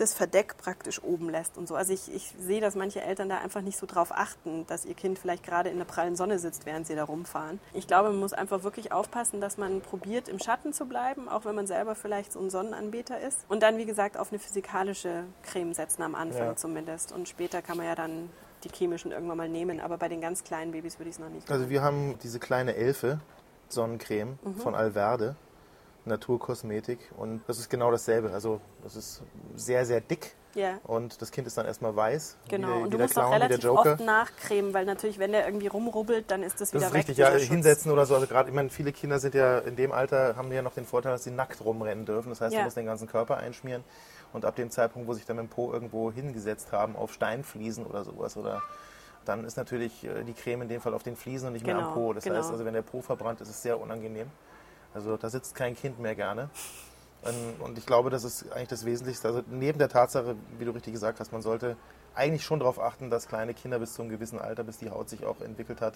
[0.01, 1.75] das Verdeck praktisch oben lässt und so.
[1.75, 4.95] Also ich, ich sehe, dass manche Eltern da einfach nicht so drauf achten, dass ihr
[4.95, 7.61] Kind vielleicht gerade in der prallen Sonne sitzt, während sie da rumfahren.
[7.75, 11.45] Ich glaube, man muss einfach wirklich aufpassen, dass man probiert, im Schatten zu bleiben, auch
[11.45, 13.39] wenn man selber vielleicht so ein Sonnenanbeter ist.
[13.49, 16.57] Und dann, wie gesagt, auf eine physikalische Creme setzen am Anfang Ja.
[16.57, 17.13] zumindest.
[17.13, 18.31] Und später kann man ja dann
[18.65, 19.81] die chemischen irgendwann mal nehmen.
[19.81, 21.71] Aber bei den ganz kleinen Babys würde ich es noch nicht Also machen.
[21.71, 23.21] wir haben diese kleine Elfe
[23.69, 24.55] Sonnencreme Mhm.
[24.57, 25.37] von Alverde,
[26.05, 28.33] Naturkosmetik und das ist genau dasselbe.
[28.33, 29.23] Also das ist
[29.57, 30.79] sehr, sehr dick Ja.
[30.85, 32.37] und das Kind ist dann erstmal weiß.
[32.49, 35.33] Genau, wie der, und du musst auch Clown, der relativ oft nachcremen, weil natürlich, wenn
[35.33, 36.99] der irgendwie rumrubbelt, dann ist das Das wieder ist weg.
[37.01, 37.43] richtig, ja, Schutz.
[37.49, 38.15] hinsetzen oder so.
[38.15, 40.87] Also gerade, ich meine, viele Kinder sind ja in dem Alter, haben ja noch den
[40.87, 42.31] Vorteil, dass sie nackt rumrennen dürfen.
[42.31, 42.61] Das heißt, Ja.
[42.61, 43.85] du musst den ganzen Körper einschmieren.
[44.33, 47.85] Und ab dem Zeitpunkt, wo sich dann mit dem Po irgendwo hingesetzt haben, auf Steinfliesen
[47.85, 48.63] oder sowas, oder
[49.25, 51.75] dann ist natürlich äh, die Creme in dem Fall auf den Fliesen und nicht mehr
[51.77, 52.13] am Genau, Po.
[52.13, 52.37] Das genau.
[52.37, 54.29] heißt, also wenn der Po verbrannt ist, ist es sehr unangenehm.
[54.95, 56.51] Also da sitzt kein Kind mehr gerne.
[57.61, 59.29] Und ich glaube, das ist eigentlich das Wesentlichste.
[59.29, 61.77] Also neben der Tatsache, wie du richtig gesagt hast, man sollte
[62.15, 65.09] eigentlich schon darauf achten, dass kleine Kinder bis zu einem gewissen Alter, bis die Haut
[65.11, 65.95] sich auch entwickelt hat,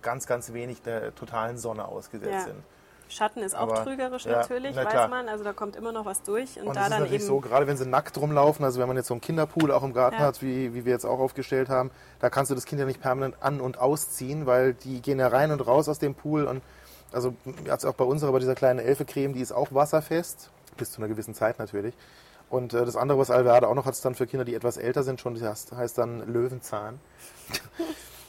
[0.00, 2.40] ganz, ganz wenig der totalen Sonne ausgesetzt Ja.
[2.44, 2.62] sind.
[3.08, 5.08] Schatten ist auch Aber- trügerisch ja, natürlich, na weiß klar.
[5.08, 5.28] man.
[5.28, 6.58] Also da kommt immer noch was durch.
[6.58, 7.28] Und, Und da das ist dann natürlich eben.
[7.28, 9.92] so, gerade wenn sie nackt rumlaufen, also wenn man jetzt so einen Kinderpool auch im
[9.92, 10.26] Garten Ja.
[10.26, 13.02] hat, wie, wie wir jetzt auch aufgestellt haben, da kannst du das Kind ja nicht
[13.02, 16.62] permanent an- und ausziehen, weil die gehen ja rein und raus aus dem Pool und
[17.14, 21.00] also jetzt auch bei unserer, bei dieser kleinen Elfe-Creme, die ist auch wasserfest, bis zu
[21.00, 21.94] einer gewissen Zeit natürlich.
[22.50, 24.76] Und äh, das andere, was Alverde auch noch hat, ist dann für Kinder, die etwas
[24.76, 27.00] älter sind, schon das heißt, heißt dann Löwenzahn.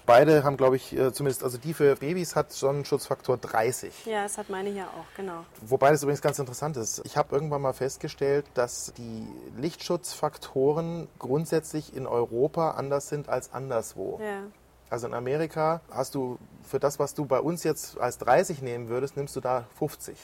[0.06, 4.06] Beide haben, glaube ich, äh, zumindest, also die für Babys hat Sonnenschutzfaktor 30.
[4.06, 5.46] Ja, das hat meine hier auch, genau.
[5.62, 7.02] Wobei das übrigens ganz interessant ist.
[7.06, 14.20] Ich habe irgendwann mal festgestellt, dass die Lichtschutzfaktoren grundsätzlich in Europa anders sind als anderswo.
[14.22, 14.44] Ja.
[14.90, 18.88] Also in Amerika hast du für das, was du bei uns jetzt als 30 nehmen
[18.88, 20.18] würdest, nimmst du da 50.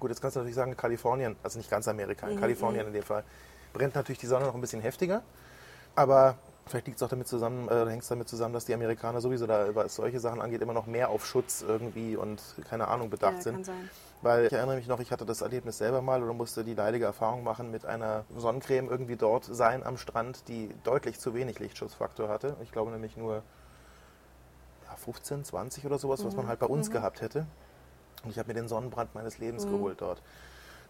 [0.00, 3.02] Gut, jetzt kannst du natürlich sagen, Kalifornien, also nicht ganz Amerika, in Kalifornien in dem
[3.02, 3.24] Fall,
[3.72, 5.22] brennt natürlich die Sonne noch ein bisschen heftiger.
[5.96, 9.20] Aber vielleicht liegt es auch damit zusammen, äh, hängt es damit zusammen, dass die Amerikaner
[9.20, 13.10] sowieso da, was solche Sachen angeht, immer noch mehr auf Schutz irgendwie und keine Ahnung
[13.10, 13.54] bedacht ja, sind.
[13.54, 13.90] kann sein.
[14.22, 17.04] Weil ich erinnere mich noch, ich hatte das Erlebnis selber mal oder musste die leidige
[17.04, 22.28] Erfahrung machen, mit einer Sonnencreme irgendwie dort sein am Strand, die deutlich zu wenig Lichtschutzfaktor
[22.28, 22.56] hatte.
[22.62, 23.42] Ich glaube nämlich nur
[24.98, 27.46] 15, 20 oder sowas, was man halt bei uns gehabt hätte.
[28.24, 30.20] Und ich habe mir den Sonnenbrand meines Lebens geholt dort.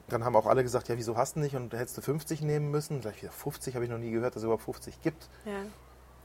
[0.09, 2.71] Dann haben auch alle gesagt, ja, wieso hast du nicht und hättest du 50 nehmen
[2.71, 3.03] müssen?
[3.03, 5.29] Sag ich wieder, 50 habe ich noch nie gehört, dass es überhaupt 50 gibt.
[5.45, 5.53] Ja.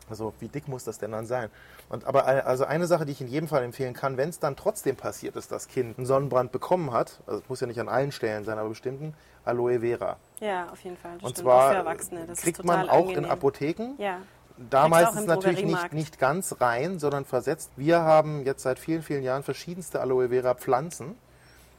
[0.10, 1.50] Also wie dick muss das denn dann sein?
[1.90, 4.40] Und aber ein- also eine Sache, die ich in jedem Fall empfehlen kann, wenn es
[4.40, 7.68] dann trotzdem passiert ist, dass das Kind einen Sonnenbrand bekommen hat, also es muss ja
[7.68, 9.14] nicht an allen Stellen sein, aber bestimmten
[9.46, 10.18] Aloe Vera.
[10.42, 11.14] ja, auf jeden Fall.
[11.14, 11.38] Und stimmt.
[11.38, 12.26] zwar für Erwachsene.
[12.26, 13.26] Das kriegt man auch angenehm.
[13.26, 13.96] in Apotheken.
[13.98, 14.18] Ja,
[14.58, 17.72] Da Kriegst du auch meistens im natürlich nicht, nicht ganz rein, sondern versetzt.
[17.76, 21.16] Wir haben jetzt seit vielen, vielen Jahren verschiedenste Aloe Vera Pflanzen,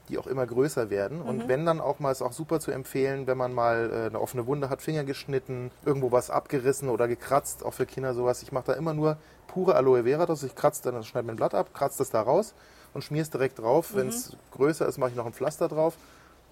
[0.09, 1.19] die auch immer größer werden.
[1.21, 1.29] Mhm.
[1.29, 4.21] Und wenn dann auch mal, ist auch super zu empfehlen, wenn man mal äh, eine
[4.21, 8.43] offene Wunde hat, Finger geschnitten, irgendwo was abgerissen oder gekratzt, auch für Kinder sowas.
[8.43, 11.37] Ich mache da immer nur pure Aloe Vera, dass ich kratze, dann schneide mir ein
[11.37, 12.55] Blatt ab, kratze das da raus
[12.93, 13.93] und schmier es direkt drauf.
[13.93, 13.99] Mhm.
[13.99, 15.97] Wenn es größer ist, mache ich noch ein Pflaster drauf.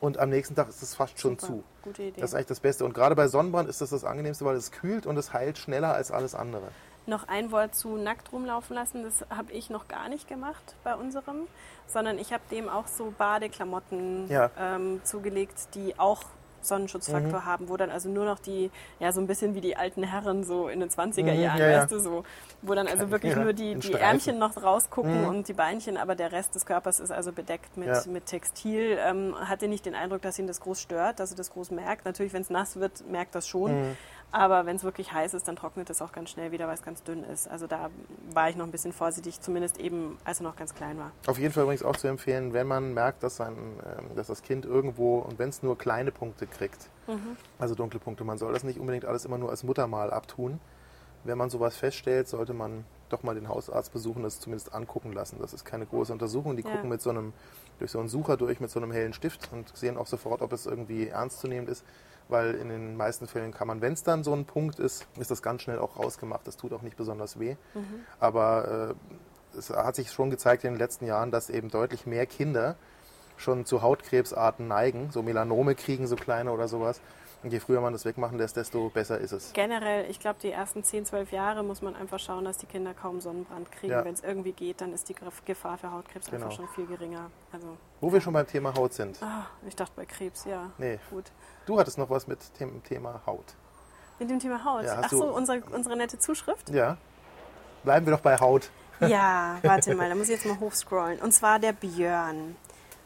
[0.02, 1.46] Und am nächsten Tag ist es fast schon super.
[1.52, 1.64] zu.
[1.84, 2.20] Gute Idee.
[2.20, 2.84] Das ist eigentlich das Beste.
[2.84, 5.94] Und gerade bei Sonnenbrand ist das das Angenehmste, weil es kühlt und es heilt schneller
[5.94, 6.68] als alles andere.
[7.06, 10.96] Noch ein Wort zu nackt rumlaufen lassen, das habe ich noch gar nicht gemacht bei
[10.96, 11.46] unserem,
[11.86, 14.50] sondern ich habe dem auch so Badeklamotten Ja.
[14.58, 16.22] ähm, zugelegt, die auch
[16.64, 17.44] Sonnenschutzfaktor Mhm.
[17.44, 18.70] haben, wo dann also nur noch die,
[19.00, 21.68] ja so ein bisschen wie die alten Herren so in den 20er Mhm, Jahren, ja,
[21.70, 21.82] ja.
[21.82, 22.24] weißt du, so,
[22.62, 23.92] wo dann also wirklich Ja, nur die, die.
[23.94, 25.28] Ärmchen noch rausgucken Mhm.
[25.28, 28.02] und die Beinchen, aber der Rest des Körpers ist also bedeckt mit, Ja.
[28.06, 28.98] mit Textil.
[29.04, 32.04] Ähm, hatte nicht den Eindruck, dass ihn das groß stört, dass er das groß merkt.
[32.04, 33.72] Natürlich, wenn es nass wird, merkt das schon.
[33.80, 33.96] Mhm.
[34.32, 36.82] Aber wenn es wirklich heiß ist, dann trocknet es auch ganz schnell wieder, weil es
[36.82, 37.48] ganz dünn ist.
[37.48, 37.90] Also da
[38.32, 41.12] war ich noch ein bisschen vorsichtig, zumindest eben, als er noch ganz klein war.
[41.26, 44.42] Auf jeden Fall übrigens auch zu empfehlen, wenn man merkt, dass, sein, ähm, dass das
[44.42, 46.88] Kind irgendwo, und wenn es nur kleine Punkte kriegt,
[47.58, 50.60] also dunkle Punkte, man soll das nicht unbedingt alles immer nur als Muttermal abtun.
[51.24, 55.36] Wenn man sowas feststellt, sollte man doch mal den Hausarzt besuchen, das zumindest angucken lassen.
[55.40, 56.56] Das ist keine große Untersuchung.
[56.56, 56.70] Die Ja.
[56.70, 57.32] gucken mit so einem,
[57.78, 60.52] durch so einen Sucher durch mit so einem hellen Stift und sehen auch sofort, ob
[60.52, 61.84] es irgendwie ernstzunehmend ist.
[62.28, 65.30] Weil in den meisten Fällen kann man, wenn es dann so ein Punkt ist, ist
[65.30, 66.46] das ganz schnell auch rausgemacht.
[66.46, 67.56] Das tut auch nicht besonders weh.
[68.20, 68.94] Aber
[69.54, 72.76] äh, es hat sich schon gezeigt in den letzten Jahren, dass eben deutlich mehr Kinder
[73.36, 77.00] schon zu Hautkrebsarten neigen, so Melanome kriegen, so kleine oder sowas.
[77.42, 79.52] Und je früher man das wegmachen lässt, desto besser ist es.
[79.52, 82.94] Generell, ich glaube, die ersten 10, 12 Jahre muss man einfach schauen, dass die Kinder
[82.94, 83.92] kaum Sonnenbrand kriegen.
[83.92, 84.04] Ja.
[84.04, 86.44] Wenn es irgendwie geht, dann ist die Gefahr für Hautkrebs Genau.
[86.44, 87.30] einfach schon viel geringer.
[87.52, 89.20] Also, Wo wir schon beim Thema Haut sind.
[89.22, 90.70] ah, ich dachte bei Krebs, ja.
[90.78, 91.32] Nee, Gut.
[91.66, 93.54] du hattest noch was mit dem Thema Haut.
[94.20, 94.84] Mit dem Thema Haut.
[94.84, 96.70] Ja, Ach so, unsere, unsere nette Zuschrift?
[96.70, 96.96] Ja.
[97.82, 98.70] Bleiben wir doch bei Haut.
[99.00, 101.18] Ja, warte mal, da muss ich jetzt mal hochscrollen.
[101.20, 102.54] Und zwar der Björn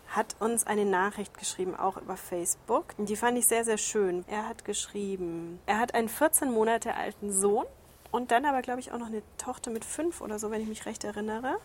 [0.08, 2.94] hat uns eine Nachricht geschrieben, auch über Facebook.
[2.96, 4.24] Und Die fand ich sehr, sehr schön.
[4.28, 7.66] Er hat geschrieben, er hat einen 14 Monate alten Sohn
[8.12, 10.68] und dann aber, glaube ich, auch noch eine Tochter mit fünf oder so, wenn ich
[10.68, 11.56] mich recht erinnere.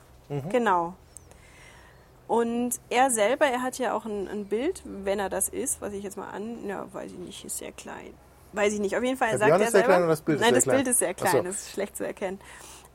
[0.50, 0.94] Genau.
[2.28, 5.92] Und er selber, er hat ja auch ein, ein Bild, wenn er das ist, was
[5.92, 8.14] ich jetzt mal an, ja, weiß ich nicht, ist sehr klein.
[8.54, 8.96] Weiß ich nicht.
[8.96, 9.88] Auf jeden Fall Der sagt er ist sehr selber.
[9.88, 10.76] klein oder das Bild ist Nein, das klein?
[10.78, 11.42] Bild ist sehr klein, so.
[11.44, 12.40] das ist schlecht zu erkennen.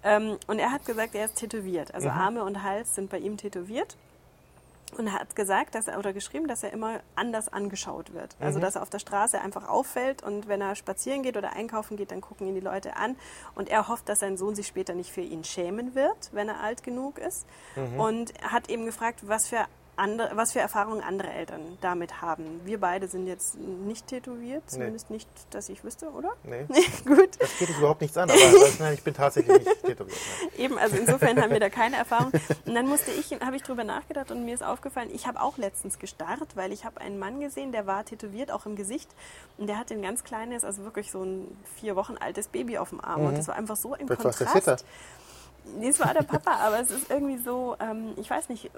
[0.02, 1.94] Ähm, und er hat gesagt, er ist tätowiert.
[1.94, 3.96] Also Arme und Hals sind bei ihm tätowiert.
[4.96, 8.36] Und er hat gesagt, dass er oder geschrieben, dass er immer anders angeschaut wird.
[8.40, 11.96] Also dass er auf der Straße einfach auffällt und wenn er spazieren geht oder einkaufen
[11.96, 13.16] geht, dann gucken ihn die Leute an.
[13.54, 16.60] Und er hofft, dass sein Sohn sich später nicht für ihn schämen wird, wenn er
[16.60, 17.46] alt genug ist.
[17.98, 22.60] Und er hat eben gefragt, was für andere, was für Erfahrungen andere Eltern damit haben.
[22.64, 26.32] Wir beide sind jetzt nicht tätowiert, zumindest nicht, dass ich wüsste, oder?
[26.44, 26.66] Nee.
[27.04, 27.30] Gut.
[27.38, 30.18] Das geht uns überhaupt nichts an, aber also, nein, ich bin tatsächlich nicht tätowiert.
[30.42, 30.50] Nein.
[30.58, 32.32] Eben, also insofern haben wir da keine Erfahrung.
[32.66, 35.56] Und dann musste ich, habe ich drüber nachgedacht und mir ist aufgefallen, ich habe auch
[35.56, 39.08] letztens gestarrt, weil ich habe einen Mann gesehen, der war tätowiert, auch im Gesicht.
[39.56, 42.90] Und der hatte ein ganz kleines, also wirklich so ein vier Wochen altes Baby auf
[42.90, 43.26] dem Arm.
[43.26, 44.52] Und das war einfach so im Vielleicht Kontrast.
[44.52, 44.76] Fitter.
[45.78, 48.70] Nee, es war der Papa, aber es ist irgendwie so, ähm, ich weiß nicht,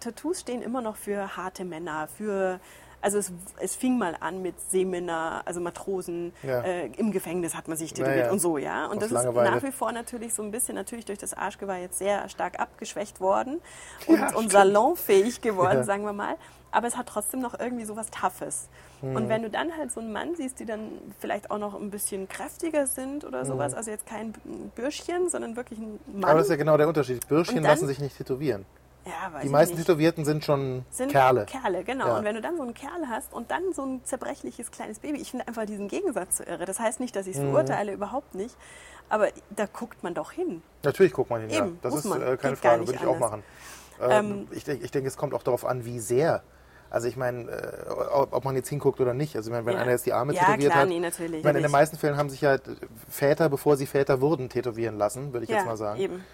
[0.00, 2.60] Tattoos stehen immer noch für harte Männer, für,
[3.02, 6.62] also es, es fing mal an mit Seemänner, also Matrosen, Ja.
[6.62, 8.32] äh, im Gefängnis hat man sich tätowiert ja.
[8.32, 8.86] und so, ja.
[8.86, 9.48] Und Aus das Langeweile.
[9.48, 12.58] ist nach wie vor natürlich so ein bisschen, natürlich durch das Arschgeweih jetzt sehr stark
[12.60, 13.60] abgeschwächt worden
[14.06, 15.84] und, Ja, und salonfähig geworden, Ja.
[15.84, 16.36] sagen wir mal.
[16.72, 18.68] Aber es hat trotzdem noch irgendwie so was Toughes.
[19.00, 19.16] Mhm.
[19.16, 21.90] Und wenn du dann halt so einen Mann siehst, die dann vielleicht auch noch ein
[21.90, 24.34] bisschen kräftiger sind oder sowas, also jetzt kein
[24.74, 26.16] Bürschchen, sondern wirklich ein Mann.
[26.18, 26.24] Mhm.
[26.24, 27.26] Aber das ist ja genau der Unterschied.
[27.28, 28.66] Bürschchen dann- lassen sich nicht tätowieren.
[29.06, 29.86] ja, weiß Die ich meisten nicht.
[29.86, 31.46] Tätowierten sind schon sind Kerle.
[31.46, 32.08] Kerle, genau.
[32.08, 32.18] Ja.
[32.18, 35.18] Und wenn du dann so einen Kerl hast und dann so ein zerbrechliches kleines Baby,
[35.20, 36.64] ich finde einfach diesen Gegensatz so irre.
[36.66, 37.52] Das heißt nicht, dass ich es Mhm.
[37.52, 38.56] verurteile, überhaupt nicht.
[39.08, 40.60] Aber da guckt man doch hin.
[40.82, 41.58] Natürlich guckt man hin, ja.
[41.64, 42.20] Eben, Das muss ist man.
[42.20, 43.20] äh, keine Frage, würde ich auch anders.
[43.30, 43.42] machen.
[44.00, 46.42] Ähm, ich denke, ich denk, es kommt auch darauf an, wie sehr.
[46.90, 49.36] Also ich meine, äh, ob ob man jetzt hinguckt oder nicht.
[49.36, 49.80] Also ich meine, wenn Ja.
[49.80, 50.88] einer jetzt die Arme Ja, tätowiert klar, hat.
[50.88, 52.56] nee, natürlich, Ich meine, in den meisten Fällen haben sich ja
[53.08, 56.00] Väter, bevor sie Väter wurden, tätowieren lassen, würde ich ja, jetzt mal sagen.
[56.00, 56.24] eben.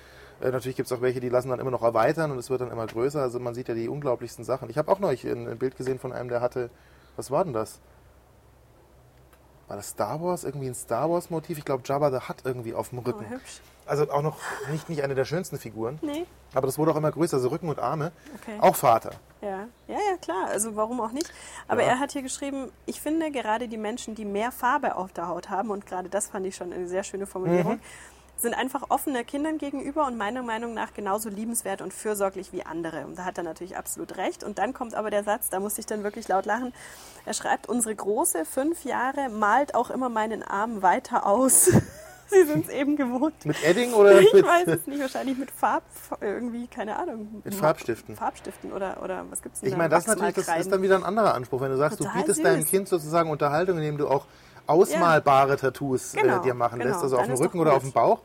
[0.40, 2.60] Äh, natürlich gibt es auch welche, die lassen dann immer noch erweitern und es wird
[2.60, 3.20] dann immer größer.
[3.22, 4.68] Also man sieht ja die unglaublichsten Sachen.
[4.70, 6.70] Ich habe auch neulich ein, ein Bild gesehen von einem, der hatte,
[7.16, 7.80] was war denn das?
[9.72, 10.44] War das Star Wars?
[10.44, 11.56] Irgendwie ein Star Wars Motiv?
[11.56, 13.26] Ich glaube, Jabba the Hutt irgendwie auf dem Oh, Rücken.
[13.30, 13.62] hübsch.
[13.87, 14.37] Also auch noch
[14.70, 15.98] nicht, nicht eine der schönsten Figuren.
[16.02, 18.12] Nee, Aber das wurde auch immer größer, also Rücken und Arme.
[18.42, 18.58] Okay.
[18.61, 19.12] Auch Vater.
[19.40, 19.61] ja.
[19.88, 20.48] Ja, ja, klar.
[20.48, 21.32] Also warum auch nicht?
[21.68, 21.88] Aber Ja.
[21.92, 25.48] er hat hier geschrieben, ich finde gerade die Menschen, die mehr Farbe auf der Haut
[25.48, 27.80] haben, und gerade das fand ich schon eine sehr schöne Formulierung, Mhm.
[28.42, 33.07] Sind einfach offener Kindern gegenüber und meiner Meinung nach genauso liebenswert und fürsorglich wie andere.
[33.07, 34.44] Und da hat er natürlich absolut recht.
[34.44, 36.72] Und dann kommt aber der Satz, da musste ich dann wirklich laut lachen.
[37.24, 41.70] Er schreibt, unsere Große, fünf Jahre, malt auch immer meinen Arm weiter aus.
[42.33, 43.44] Sie sind es eben gewohnt.
[43.44, 45.83] Mit Edding oder Ich mit, weiß es nicht, wahrscheinlich mit Farb,
[46.20, 47.42] irgendwie, keine Ahnung.
[47.44, 48.16] Mit Farbstiften.
[48.16, 49.78] Farbstiften oder, oder was gibt's denn Ich da?
[49.78, 51.61] meine, das, natürlich, das ist dann wieder ein anderer Anspruch.
[51.61, 52.70] Wenn du sagst, du Total bietest deinem süß.
[52.70, 54.26] Kind sozusagen Unterhaltung, indem du auch
[54.66, 56.90] ausmalbare Tattoos Genau, äh, dir machen genau.
[56.90, 58.20] lässt, also auf Dann dem ist Rücken oder auf dem Bauch,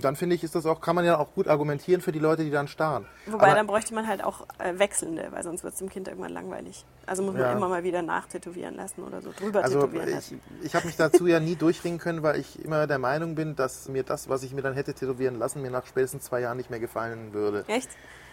[0.00, 2.42] dann finde ich, ist das auch, kann man ja auch gut argumentieren für die Leute,
[2.42, 3.04] die dann starren.
[3.26, 6.08] Wobei, Aber- dann bräuchte man halt auch äh, wechselnde, weil sonst wird es dem Kind
[6.08, 6.86] irgendwann langweilig.
[7.04, 7.52] Also muss man Ja.
[7.52, 10.40] immer mal wieder nachtätowieren lassen oder so drüber Also tätowieren ich, lassen.
[10.62, 13.88] ich habe mich dazu ja nie durchringen können, weil ich immer der Meinung bin, dass
[13.88, 16.70] mir das, was ich mir dann hätte tätowieren lassen, mir nach spätestens zwei Jahren nicht
[16.70, 17.64] mehr gefallen würde.
[17.68, 17.90] Echt?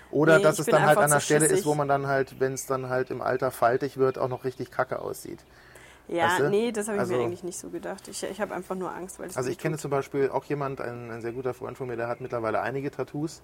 [0.09, 2.39] Oder Nee, dass es dann halt an einer zu Stelle ist, wo man dann halt,
[2.39, 5.39] wenn es dann halt im Alter faltig wird, auch noch richtig kacke aussieht.
[6.07, 6.49] Ja, Weißt du?
[6.49, 8.07] nee, das habe ich Also- mir eigentlich nicht so gedacht.
[8.07, 9.81] Ich, ich habe einfach nur Angst, weil es Also ich kenne tut.
[9.81, 12.91] zum Beispiel auch jemand, ein, ein sehr guter Freund von mir, der hat mittlerweile einige
[12.91, 13.41] Tattoos.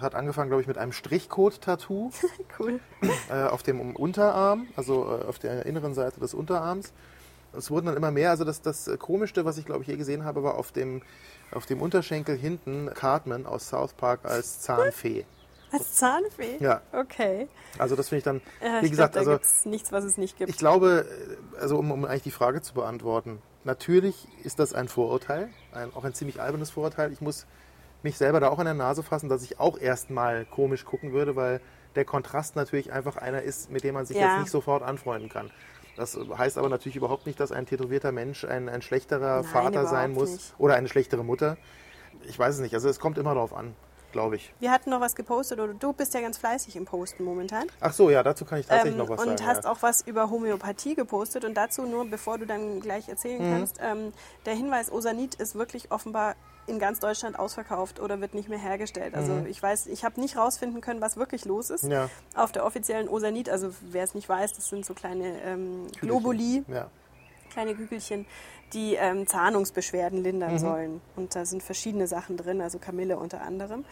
[0.00, 2.10] Hat angefangen, glaube ich, mit einem Strichcode-Tattoo
[2.58, 2.80] Cool.
[3.28, 6.92] äh, auf dem Unterarm, also äh, auf der inneren Seite des Unterarms.
[7.52, 8.30] Es wurden dann immer mehr.
[8.30, 11.02] Also das, das Komischste, was ich, glaube ich, je gesehen habe, war auf dem,
[11.52, 15.24] auf dem Unterschenkel hinten Cartman aus South Park als Zahnfee.
[15.72, 16.56] Als Zahnfee?
[16.60, 16.82] Ja.
[16.92, 17.48] Okay.
[17.78, 18.40] Also das finde ich dann,
[18.80, 20.50] wie ich gesagt, glaub, da also gibt's nichts, was es nicht gibt.
[20.50, 21.06] ich glaube,
[21.58, 26.04] also um, um eigentlich die Frage zu beantworten, natürlich ist das ein Vorurteil, ein, auch
[26.04, 27.12] ein ziemlich albernes Vorurteil.
[27.12, 27.46] Ich muss
[28.02, 31.36] mich selber da auch an der Nase fassen, dass ich auch erstmal komisch gucken würde,
[31.36, 31.60] weil
[31.96, 34.28] der Kontrast natürlich einfach einer ist, mit dem man sich Ja.
[34.32, 35.50] jetzt nicht sofort anfreunden kann.
[35.96, 39.86] Das heißt aber natürlich überhaupt nicht, dass ein tätowierter Mensch ein, ein schlechterer Nein, Vater
[39.86, 40.54] sein muss nicht.
[40.56, 41.58] oder eine schlechtere Mutter.
[42.26, 42.74] Ich weiß es nicht.
[42.74, 43.74] Also es kommt immer darauf an,
[44.12, 44.52] glaube ich.
[44.60, 47.66] Wir hatten noch was gepostet oder du bist ja ganz fleißig im Posten momentan.
[47.80, 49.46] Ach so, ja, dazu kann ich tatsächlich Ähm, noch was und sagen.
[49.46, 49.70] hast ja.
[49.70, 53.52] auch was über Homöopathie gepostet und dazu nur, bevor du dann gleich erzählen Mhm.
[53.58, 54.12] kannst, ähm,
[54.46, 56.34] der Hinweis, Osanit ist wirklich offenbar
[56.66, 59.14] in ganz Deutschland ausverkauft oder wird nicht mehr hergestellt.
[59.14, 61.84] Also ich weiß, ich habe nicht rausfinden können, was wirklich los ist.
[61.84, 61.90] Mhm.
[61.90, 62.10] Ja.
[62.36, 66.62] Auf der offiziellen Osanit, also wer es nicht weiß, das sind so kleine ähm, Globuli,
[66.68, 66.88] Ja.
[67.50, 68.26] Kleine Kügelchen,
[68.72, 70.58] die ähm, Zahnungsbeschwerden lindern Mhm.
[70.58, 71.00] sollen.
[71.16, 73.84] Und da sind verschiedene Sachen drin, also Kamille unter anderem.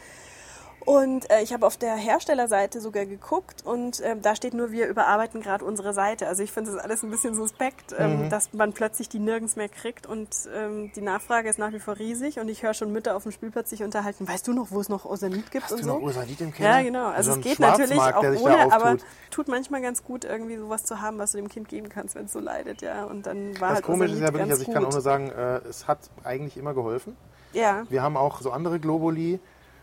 [0.88, 4.86] Und äh, ich habe auf der Herstellerseite sogar geguckt und ähm, da steht nur, wir
[4.88, 6.26] überarbeiten gerade unsere Seite.
[6.26, 8.30] Also ich finde das alles ein bisschen suspekt, ähm, Mhm.
[8.30, 11.98] dass man plötzlich die nirgends mehr kriegt und ähm, die Nachfrage ist nach wie vor
[11.98, 14.26] riesig und ich höre schon Mütter auf dem Spielplatz sich unterhalten.
[14.26, 15.94] Weißt du noch, wo es noch Osanit gibt Hast und du so?
[15.96, 16.78] noch Ursanit im Keller?
[16.78, 17.08] Ja, genau.
[17.08, 18.96] Also So es geht natürlich auch ohne, aber
[19.30, 22.24] tut manchmal ganz gut, irgendwie sowas zu haben, was du dem Kind geben kannst, wenn
[22.24, 23.04] es so leidet, ja.
[23.04, 24.92] Und dann war Das halt Komische ist ja Osanit wirklich, also ich kann auch gut.
[24.94, 27.14] nur sagen, äh, es hat eigentlich immer geholfen.
[27.52, 29.38] Ja, Wir haben auch so andere Globuli,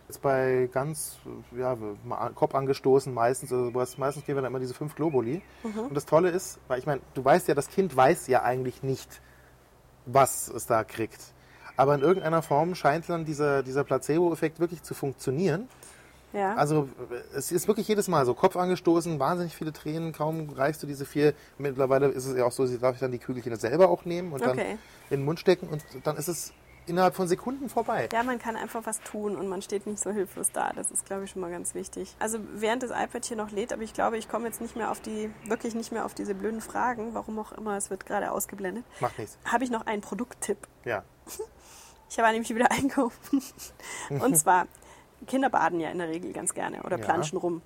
[0.07, 1.17] jetzt bei ganz,
[1.57, 1.75] ja,
[2.35, 5.41] Kopf angestoßen meistens, also was- meistens geben wir dann immer diese fünf Globuli.
[5.63, 5.79] Mhm.
[5.79, 8.83] Und das Tolle ist, weil ich meine, du weißt ja, das Kind weiß ja eigentlich
[8.83, 9.21] nicht,
[10.05, 11.19] was es da kriegt.
[11.77, 15.67] Aber in irgendeiner Form scheint dann dieser, dieser Placebo-Effekt wirklich zu funktionieren.
[16.31, 16.53] Ja.
[16.55, 16.89] Also
[17.33, 21.05] es ist wirklich jedes Mal so, Kopf angestoßen, wahnsinnig viele Tränen, kaum reichst du diese
[21.05, 21.33] vier.
[21.57, 24.33] Mittlerweile ist es ja auch so, sie darf ich dann die Kügelchen selber auch nehmen
[24.33, 24.77] und dann Okay.
[25.09, 26.53] in den Mund stecken und dann ist es
[26.87, 28.09] innerhalb von Sekunden vorbei.
[28.11, 30.71] Ja, man kann einfach was tun und man steht nicht so hilflos da.
[30.73, 32.15] Das ist, glaube ich, schon mal ganz wichtig.
[32.19, 34.91] Also während das iPad hier noch lädt, aber ich glaube, ich komme jetzt nicht mehr
[34.91, 38.31] auf die, wirklich nicht mehr auf diese blöden Fragen, warum auch immer, es wird gerade
[38.31, 38.85] ausgeblendet.
[38.99, 39.37] Macht nichts.
[39.45, 40.57] Habe ich noch einen Produkttipp.
[40.83, 41.03] Ja.
[42.07, 43.41] Ich habe nämlich wieder einkaufen.
[44.09, 44.67] Und zwar,
[45.25, 47.03] Kinder baden ja in der Regel ganz gerne oder Ja.
[47.03, 47.63] planschen rum.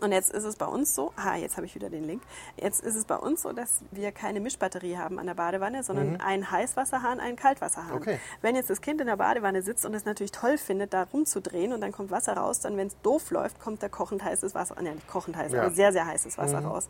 [0.00, 2.22] Und jetzt ist es bei uns so, ah, jetzt habe ich wieder den Link.
[2.56, 6.18] Jetzt ist es bei uns so, dass wir keine Mischbatterie haben an der Badewanne, sondern
[6.22, 7.92] einen Heißwasserhahn, einen Kaltwasserhahn.
[7.92, 8.18] Okay.
[8.40, 11.74] Wenn jetzt das Kind in der Badewanne sitzt und es natürlich toll findet, da rumzudrehen
[11.74, 14.76] und dann kommt Wasser raus, dann, wenn es doof läuft, kommt da kochend heißes Wasser,
[14.82, 15.62] ja nicht kochend heiß, Ja.
[15.64, 16.88] aber sehr, sehr heißes Wasser raus.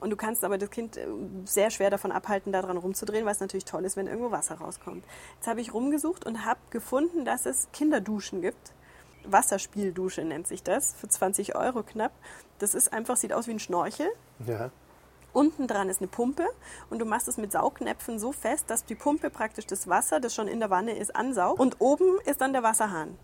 [0.00, 1.06] Und du kannst aber das Kind äh,
[1.44, 4.54] sehr schwer davon abhalten, da dran rumzudrehen, weil es natürlich toll ist, wenn irgendwo Wasser
[4.54, 5.04] rauskommt.
[5.36, 8.72] Jetzt habe ich rumgesucht und habe gefunden, dass es Kinderduschen gibt.
[9.30, 12.12] Wasserspieldusche nennt sich das, für 20 Euro knapp.
[12.58, 14.08] Das ist einfach, sieht aus wie ein Schnorchel.
[14.46, 14.70] Ja.
[15.32, 16.46] Unten dran ist eine Pumpe
[16.88, 20.34] und du machst es mit Saugnäpfen so fest, dass die Pumpe praktisch das Wasser, das
[20.34, 21.60] schon in der Wanne ist, ansaugt.
[21.60, 23.18] Und oben ist dann der Wasserhahn.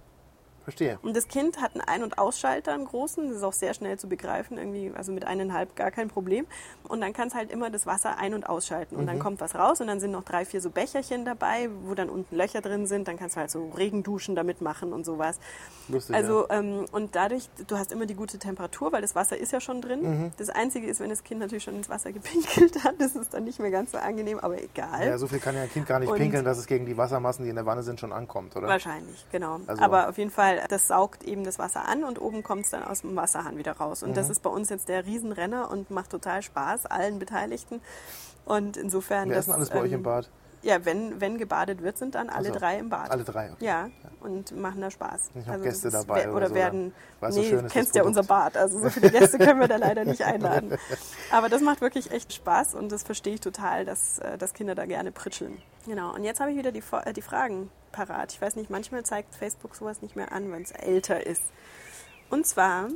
[0.65, 0.99] Verstehe.
[1.03, 3.99] Und das Kind hat einen Ein- und Ausschalter, einen großen, das ist auch sehr schnell
[3.99, 6.47] zu begreifen, irgendwie, also mit eineinhalb gar kein Problem.
[6.89, 8.97] Und dann kann es halt immer das Wasser ein- und ausschalten.
[8.97, 11.95] Und dann kommt was raus und dann sind noch drei, vier so Becherchen dabei, wo
[11.95, 13.09] dann unten Löcher drin sind.
[13.09, 15.39] Dann kannst du halt so Regenduschen damit machen und sowas.
[15.89, 16.15] Lustig.
[16.15, 19.61] Also, ähm, und dadurch, du hast immer die gute Temperatur, weil das Wasser ist ja
[19.61, 20.03] schon drin.
[20.03, 20.31] Mhm.
[20.39, 23.45] Das Einzige ist, wenn das Kind natürlich schon ins Wasser gepinkelt hat, das ist dann
[23.45, 25.01] nicht mehr ganz so angenehm, aber egal.
[25.01, 25.07] ja.
[25.11, 26.97] ja, so viel kann ja ein Kind gar nicht Und- pinkeln, dass es gegen die
[26.97, 28.69] Wassermassen, die in der Wanne sind, schon ankommt, oder?
[28.69, 29.61] Wahrscheinlich, genau.
[29.67, 32.71] Also- Aber auf jeden Fall, das saugt eben das Wasser an und oben kommt es
[32.71, 34.03] dann aus dem Wasserhahn wieder raus.
[34.03, 34.15] Und Mhm.
[34.15, 37.81] das ist bei uns jetzt der Riesenrenner und macht total Spaß, allen Beteiligten.
[38.45, 39.29] Und insofern.
[39.29, 40.29] Wer das, ist denn alles bei euch ähm, im Bad?
[40.63, 42.59] Ja, wenn, wenn gebadet wird, sind dann alle Ach so.
[42.61, 43.11] drei im Bad.
[43.11, 43.65] Alle drei, okay.
[43.65, 45.35] Ja, und machen da Spaß.
[45.35, 46.95] Nicht noch Also Gäste dabei oder so, werden.
[47.21, 48.23] so nee, du kennst ja unser.
[48.23, 48.57] Bad.
[48.57, 50.79] Also so viele Gäste können wir da leider nicht einladen.
[51.33, 54.77] Aber das macht wirklich echt Spaß und das verstehe ich total, dass, äh, dass Kinder
[54.77, 55.61] da gerne pritscheln.
[55.87, 56.15] Genau.
[56.15, 58.33] Und jetzt habe ich wieder die, äh, die Fragen parat.
[58.33, 61.43] Ich weiß nicht, manchmal zeigt Facebook sowas nicht mehr an, wenn es älter ist.
[62.31, 62.89] Und zwar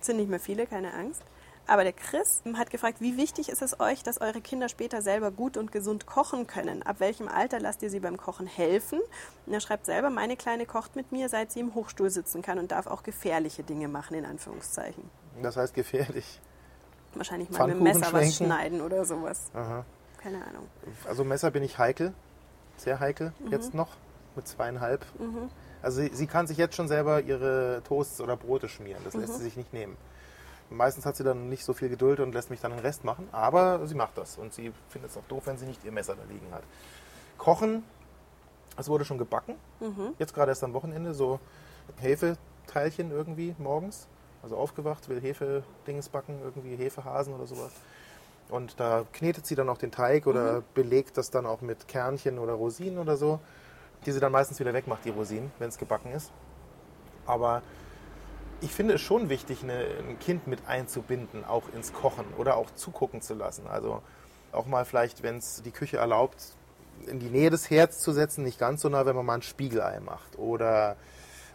[0.00, 1.22] sind nicht mehr viele, keine Angst.
[1.70, 5.30] Aber der Chris hat gefragt, wie wichtig ist es euch, dass eure Kinder später selber
[5.30, 6.82] gut und gesund kochen können?
[6.82, 8.98] Ab welchem Alter lasst ihr sie beim Kochen helfen?
[9.46, 12.58] Und er schreibt selber, meine Kleine kocht mit mir, seit sie im Hochstuhl sitzen kann
[12.58, 15.08] und darf auch gefährliche Dinge machen, in Anführungszeichen.
[15.40, 16.40] Das heißt gefährlich.
[17.14, 19.52] Wahrscheinlich mal mit dem Messer was schneiden oder sowas.
[19.54, 19.84] Aha.
[20.20, 20.66] Keine Ahnung.
[21.06, 22.12] Also Messer bin ich heikel,
[22.78, 23.52] sehr heikel Mhm.
[23.52, 23.90] jetzt noch
[24.34, 25.06] mit zweieinhalb.
[25.82, 29.04] Also sie, sie kann sich jetzt schon selber ihre Toasts oder Brote schmieren.
[29.04, 29.20] Das Mhm.
[29.20, 29.96] lässt sie sich nicht nehmen.
[30.70, 33.28] Meistens hat sie dann nicht so viel Geduld und lässt mich dann den Rest machen,
[33.32, 36.14] aber sie macht das und sie findet es auch doof, wenn sie nicht ihr Messer
[36.14, 36.62] da liegen hat.
[37.38, 37.82] Kochen,
[38.76, 39.56] es wurde schon gebacken.
[39.80, 40.14] Mhm.
[40.18, 41.40] Jetzt gerade erst am Wochenende so
[41.96, 44.06] Hefeteilchen irgendwie morgens.
[44.42, 47.72] Also aufgewacht, will Hefe-Dings backen, irgendwie Hefehasen oder sowas.
[48.48, 52.38] Und da knetet sie dann auch den Teig oder belegt das dann auch mit Kernchen
[52.38, 53.38] oder Rosinen oder so,
[54.06, 56.32] die sie dann meistens wieder wegmacht, die Rosinen, wenn es gebacken ist.
[57.26, 57.62] Aber
[58.60, 62.70] ich finde es schon wichtig, eine, ein Kind mit einzubinden, auch ins Kochen oder auch
[62.74, 63.66] zugucken zu lassen.
[63.66, 64.02] Also
[64.52, 66.54] auch mal vielleicht, wenn es die Küche erlaubt,
[67.06, 69.42] in die Nähe des Herz zu setzen, nicht ganz so nah, wenn man mal ein
[69.42, 70.38] Spiegelei macht.
[70.38, 70.96] Oder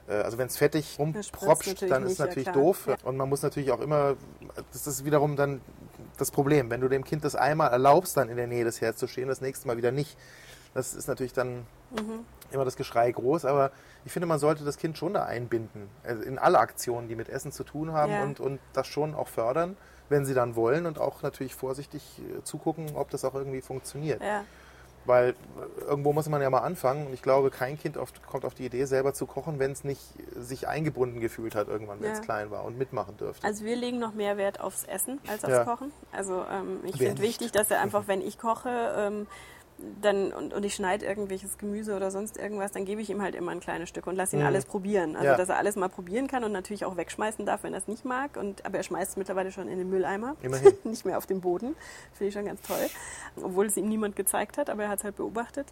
[0.08, 2.56] äh, also wenn es fettig rumpropscht, dann ist ja natürlich klar.
[2.56, 2.88] doof.
[2.88, 2.96] Ja.
[3.04, 4.16] Und man muss natürlich auch immer,
[4.72, 5.62] das ist wiederum dann
[6.18, 8.98] das Problem, wenn du dem Kind das einmal erlaubst, dann in der Nähe des Herz
[8.98, 10.18] zu stehen, das nächste Mal wieder nicht.
[10.74, 12.26] Das ist natürlich dann Mhm.
[12.52, 13.72] immer das Geschrei groß, aber
[14.06, 15.90] ich finde, man sollte das Kind schon da einbinden.
[16.04, 18.24] Also in alle Aktionen, die mit Essen zu tun haben Ja.
[18.24, 19.76] und, und das schon auch fördern,
[20.10, 24.22] wenn sie dann wollen und auch natürlich vorsichtig äh, zugucken, ob das auch irgendwie funktioniert.
[24.22, 24.44] Ja.
[25.06, 28.46] Weil äh, irgendwo muss man ja mal anfangen und ich glaube, kein Kind auf, kommt
[28.46, 30.02] auf die Idee, selber zu kochen, wenn es nicht
[30.36, 32.24] sich eingebunden gefühlt hat irgendwann, wenn es Ja.
[32.24, 33.46] klein war und mitmachen dürfte.
[33.46, 35.64] Also wir legen noch mehr Wert aufs Essen als aufs Ja.
[35.66, 35.92] Kochen.
[36.12, 39.28] Also ähm, ich finde wichtig, dass er einfach, wenn ich koche, ähm,
[40.02, 43.36] dann und, und ich schneide irgendwelches Gemüse oder sonst irgendwas, dann gebe ich ihm halt
[43.36, 44.46] immer ein kleines Stück und lasse ihn Mhm.
[44.48, 45.16] alles probieren.
[45.16, 45.36] Also Ja.
[45.36, 48.06] dass er alles mal probieren kann und natürlich auch wegschmeißen darf, wenn er es nicht
[48.06, 48.38] mag.
[48.38, 50.36] Und, aber er schmeißt es mittlerweile schon in den Mülleimer.
[50.42, 50.74] Immerhin.
[50.86, 51.76] nicht mehr auf den Boden.
[52.14, 52.88] Finde ich schon ganz toll.
[53.42, 55.68] Obwohl es ihm niemand gezeigt hat, aber er hat es halt beobachtet.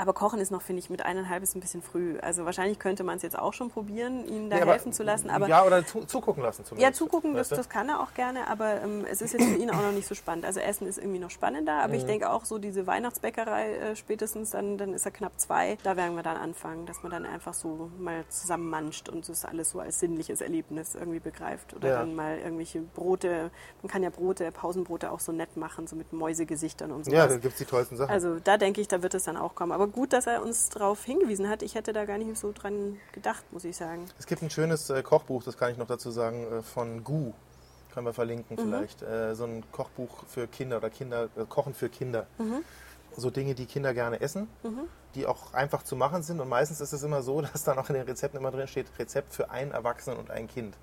[0.00, 2.18] Aber Kochen ist noch, finde ich, mit eineinhalb ist ein bisschen früh.
[2.20, 5.02] Also wahrscheinlich könnte man es jetzt auch schon probieren, ihn da Nee, aber- helfen zu
[5.02, 5.28] lassen.
[5.28, 6.96] Aber ja, oder zu, zugucken lassen ja, zumindest.
[6.98, 9.82] zugucken, das, das kann er auch gerne, aber ähm, es ist jetzt für ihn auch
[9.82, 10.46] noch nicht so spannend.
[10.46, 11.94] Also Essen ist irgendwie noch spannender, aber Mhm.
[11.98, 15.96] ich denke auch so diese Weihnachtsbäckerei äh, spätestens, dann, dann ist er knapp zwei, da
[15.98, 19.70] werden wir dann anfangen, dass man dann einfach so mal zusammen manscht und das alles
[19.70, 21.74] so als sinnliches Erlebnis irgendwie begreift.
[21.74, 21.98] Oder Ja.
[21.98, 23.50] dann mal irgendwelche Brote,
[23.82, 27.16] man kann ja Brote, Pausenbrote auch so nett machen, so mit Mäusegesichtern und sowas.
[27.18, 28.10] Ja, da gibt es die tollsten Sachen.
[28.10, 29.72] Also da denke ich, da wird es dann auch kommen.
[29.72, 31.62] Aber gut, dass er uns darauf hingewiesen hat.
[31.62, 34.06] Ich hätte da gar nicht so dran gedacht, muss ich sagen.
[34.18, 37.32] Es gibt ein schönes äh, Kochbuch, das kann ich noch dazu sagen, äh, von Gu.
[37.92, 38.60] Können wir verlinken Mhm.
[38.60, 39.02] vielleicht.
[39.02, 42.26] Äh, so ein Kochbuch für Kinder oder Kinder, äh, Kochen für Kinder.
[42.38, 42.62] Mhm.
[43.16, 44.46] So Dinge, die Kinder gerne essen,
[45.16, 46.38] die auch einfach zu machen sind.
[46.40, 48.86] Und meistens ist es immer so, dass dann auch in den Rezepten immer drin steht,
[48.98, 50.76] Rezept für einen Erwachsenen und ein Kind.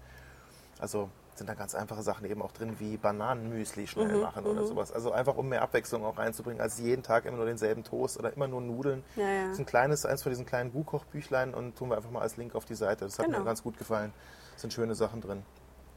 [0.79, 4.65] Also sind da ganz einfache Sachen eben auch drin, wie Bananenmüsli schnell Mhm, machen oder
[4.65, 4.91] sowas.
[4.91, 8.33] Also einfach, um mehr Abwechslung auch reinzubringen, als jeden Tag immer nur denselben Toast oder
[8.33, 9.03] immer nur Nudeln.
[9.15, 9.43] Ja, ja.
[9.43, 12.37] Das ist ein kleines, eins von diesen kleinen Gu-Kochbüchlein und tun wir einfach mal als
[12.37, 13.05] Link auf die Seite.
[13.05, 13.39] Das hat Genau.
[13.39, 14.13] mir ganz gut gefallen.
[14.55, 15.43] Es sind schöne Sachen drin.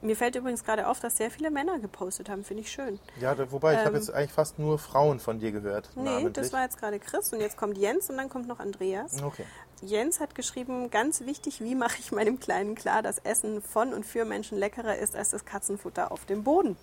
[0.03, 2.43] Mir fällt übrigens gerade auf, dass sehr viele Männer gepostet haben.
[2.43, 2.99] Finde ich schön.
[3.21, 5.91] Ja, wobei, ich habe Ähm, jetzt eigentlich fast nur Frauen von dir gehört.
[5.95, 6.33] Nee, namentlich.
[6.33, 9.23] das war jetzt gerade Chris und jetzt kommt Jens und dann kommt noch Andreas.
[9.23, 9.45] Okay.
[9.83, 14.05] Jens hat geschrieben, ganz wichtig, wie mache ich meinem Kleinen klar, dass Essen von und
[14.05, 16.77] für Menschen leckerer ist als das Katzenfutter auf dem Boden.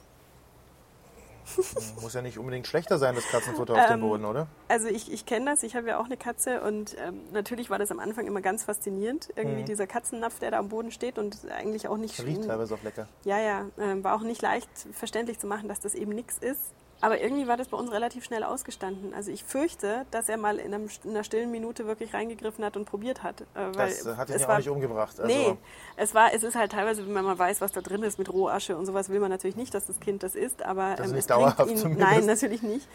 [2.01, 4.47] Muss ja nicht unbedingt schlechter sein, das Katzenfutter auf dem Ähm, Boden, oder?
[4.67, 7.79] Also ich, ich kenne das, ich habe ja auch eine Katze und ähm, natürlich war
[7.79, 11.37] das am Anfang immer ganz faszinierend, irgendwie dieser Katzennapf, der da am Boden steht und
[11.49, 12.19] eigentlich auch nicht...
[12.19, 12.25] Mhm.
[12.25, 13.07] Riecht teilweise auch lecker.
[13.23, 16.73] Ja, ja, ähm, war auch nicht leicht verständlich zu machen, dass das eben nichts ist.
[16.99, 19.13] Aber irgendwie war das bei uns relativ schnell ausgestanden.
[19.13, 22.75] Also ich fürchte, dass er mal in, einem, in einer stillen Minute wirklich reingegriffen hat
[22.75, 23.41] und probiert hat.
[23.41, 25.19] Äh, weil Das äh, hat ihn es ja auch nicht umgebracht.
[25.19, 25.57] Also, Nee,
[25.95, 28.31] es, war, es ist halt teilweise, wenn man mal weiß, was da drin ist mit
[28.33, 31.11] Rohasche und sowas, will man natürlich nicht, dass das Kind das isst, aber Das ist
[31.11, 32.11] ähm, nicht dauerhaft ihn, zumindest.
[32.11, 32.87] Nein, natürlich nicht.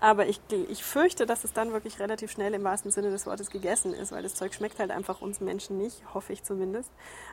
[0.00, 3.50] Aber ich, ich fürchte, dass es dann wirklich relativ schnell im wahrsten Sinne des Wortes
[3.50, 6.90] gegessen ist, weil das Zeug schmeckt halt einfach uns Menschen nicht, hoffe ich zumindest.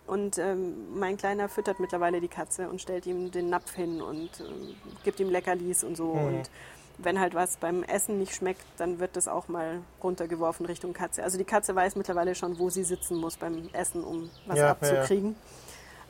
[0.08, 4.30] Und ähm, mein Kleiner füttert mittlerweile die Katze und stellt ihm den Napf hin und
[4.40, 6.16] ähm, gibt ihm Leckerlis und so.
[6.16, 6.26] Mhm.
[6.26, 6.50] Und
[6.98, 11.24] wenn halt was beim Essen nicht schmeckt, dann wird das auch mal runtergeworfen Richtung Katze.
[11.24, 14.64] Also die Katze weiß mittlerweile schon, wo sie sitzen muss beim Essen, um was Ja,
[14.64, 14.72] ja, ja.
[14.72, 15.36] abzukriegen.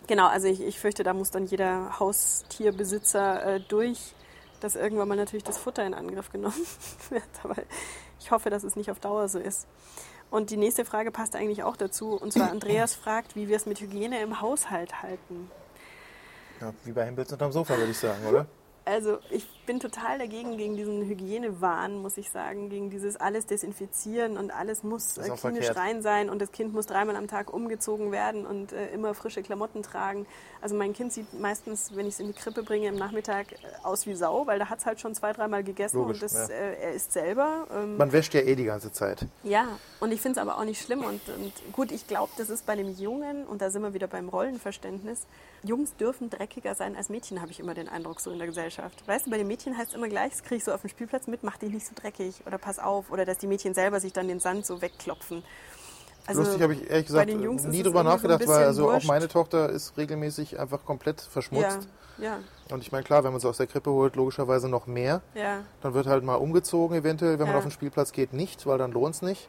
[0.07, 4.13] Genau, also ich, ich fürchte, da muss dann jeder Haustierbesitzer äh, durch,
[4.61, 6.65] dass irgendwann mal natürlich das Futter in Angriff genommen
[7.09, 7.23] wird.
[7.43, 7.55] Aber
[8.19, 9.67] ich hoffe, dass es nicht auf Dauer so ist.
[10.31, 12.15] Und die nächste Frage passt eigentlich auch dazu.
[12.15, 15.49] Und zwar Andreas fragt, wie wir es mit Hygiene im Haushalt halten.
[16.61, 18.45] ja, wie bei Hempels unterm Sofa, würde ich sagen, oder?
[18.85, 24.37] Also ich bin total dagegen, gegen diesen Hygienewahn, muss ich sagen, gegen dieses alles desinfizieren
[24.37, 25.77] und alles muss äh, klinisch verkehrt.
[25.77, 29.41] rein sein und das Kind muss dreimal am Tag umgezogen werden und äh, immer frische
[29.43, 30.25] Klamotten tragen.
[30.61, 33.55] Also mein Kind sieht meistens, wenn ich es in die Krippe bringe, im Nachmittag äh,
[33.83, 36.49] aus wie Sau, weil da hat es halt schon zwei, dreimal gegessen Logisch, und das,
[36.49, 36.55] ja.
[36.55, 37.67] äh, er isst selber.
[37.73, 39.25] Ähm, Man wäscht ja eh die ganze Zeit.
[39.43, 39.67] ja,
[39.99, 41.03] und ich finde es aber auch nicht schlimm.
[41.03, 44.07] Und, und gut, ich glaube, das ist bei dem Jungen, und da sind wir wieder
[44.07, 45.25] beim Rollenverständnis,
[45.63, 49.07] Jungs dürfen dreckiger sein als Mädchen, habe ich immer den Eindruck so in der Gesellschaft.
[49.07, 50.89] Weißt du, bei den Mädchen heißt es immer gleich, das kriege ich so auf dem
[50.89, 53.11] Spielplatz mit, mach dich nicht so dreckig oder pass auf.
[53.11, 55.43] Oder dass die Mädchen selber sich dann den Sand so wegklopfen.
[56.27, 59.07] Also, Lustig habe ich ehrlich gesagt nie drüber irgendwie so nachgedacht, weil also auch wurscht.
[59.07, 61.87] meine Tochter ist regelmäßig einfach komplett ja, verschmutzt.
[62.17, 62.39] ja,
[62.71, 65.21] Und ich meine, klar, wenn man sie aus der Krippe holt, logischerweise noch mehr.
[65.35, 65.59] ja.
[65.81, 67.57] Dann wird halt mal umgezogen eventuell, wenn man Ja.
[67.59, 69.47] auf den Spielplatz geht, nicht, weil dann lohnt es nicht.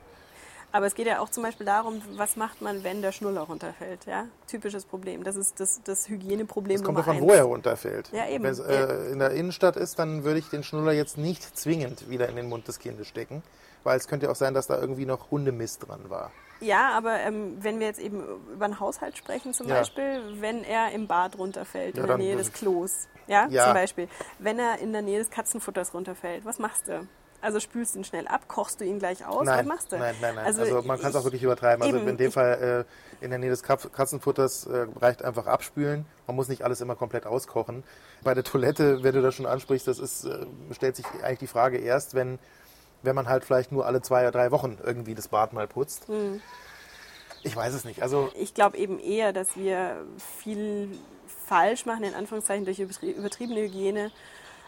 [0.77, 4.05] Aber es geht ja auch zum Beispiel darum, was macht man, wenn der Schnuller runterfällt.
[4.05, 4.27] Ja?
[4.47, 5.25] Typisches Problem.
[5.25, 8.11] Das ist das, das Hygieneproblem Es kommt davon, wo er runterfällt.
[8.13, 8.45] Ja, eben.
[8.45, 12.11] Wenn es äh, in der Innenstadt ist, dann würde ich den Schnuller jetzt nicht zwingend
[12.11, 13.43] wieder in den Mund des Kindes stecken.
[13.85, 16.31] Weil es könnte ja auch sein, dass da irgendwie noch Hundemist dran war.
[16.61, 18.23] Ja, aber ähm, wenn wir jetzt eben
[18.53, 19.77] über einen Haushalt sprechen, zum Ja.
[19.77, 23.65] Beispiel, wenn er im Bad runterfällt, Ja, in der Nähe des Klos, ja, Ja.
[23.65, 24.09] zum Beispiel,
[24.41, 27.07] wenn er in der Nähe des Katzenfutters runterfällt, was machst du?
[27.47, 29.99] Also spülst du ihn schnell ab, kochst du ihn gleich aus, nein, was machst du?
[29.99, 30.45] nein, nein, nein.
[30.47, 31.81] Also, man kann es auch ich- wirklich übertreiben.
[31.83, 32.85] Also eben, in dem Fall
[33.21, 36.05] äh, in der Nähe des Katzenfutters äh, reicht einfach abspülen.
[36.27, 37.85] Man muss nicht alles immer komplett auskochen.
[38.25, 41.47] Bei der Toilette, wenn du das schon ansprichst, das ist, äh, stellt sich eigentlich die
[41.47, 42.41] Frage erst, wenn,
[43.03, 46.09] wenn man halt vielleicht nur alle zwei oder drei Wochen irgendwie das Bad mal putzt.
[46.09, 46.41] Hm.
[47.45, 48.03] Ich weiß es nicht.
[48.03, 50.05] Also Ich glaube eben eher, dass wir
[50.43, 50.99] viel
[51.47, 54.11] falsch machen, in Anführungszeichen, durch übertrie- übertriebene Hygiene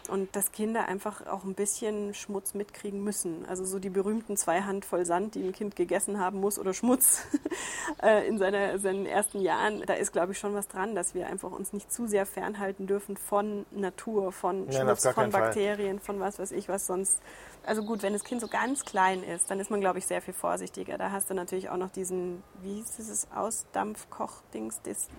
[0.07, 3.45] und dass Kinder einfach auch ein bisschen Schmutz mitkriegen müssen.
[3.47, 7.23] Also so die berühmten zwei Handvoll Sand, die ein Kind gegessen haben muss oder Schmutz
[8.03, 9.83] äh, in seiner, seinen ersten Jahren.
[9.85, 12.87] Da ist, glaube ich, schon was dran, dass wir einfach uns nicht zu sehr fernhalten
[12.87, 15.41] dürfen von Natur, von Nein, Schmutz, von keinen Fall.
[15.41, 17.19] Bakterien, von was weiß ich, was sonst.
[17.65, 20.21] Also gut, wenn das Kind so ganz klein ist, dann ist man, glaube ich, sehr
[20.21, 20.97] viel vorsichtiger.
[20.97, 25.09] Da hast du natürlich auch noch diesen, wie hieß dieses Ausdampfkoch-Dings, das,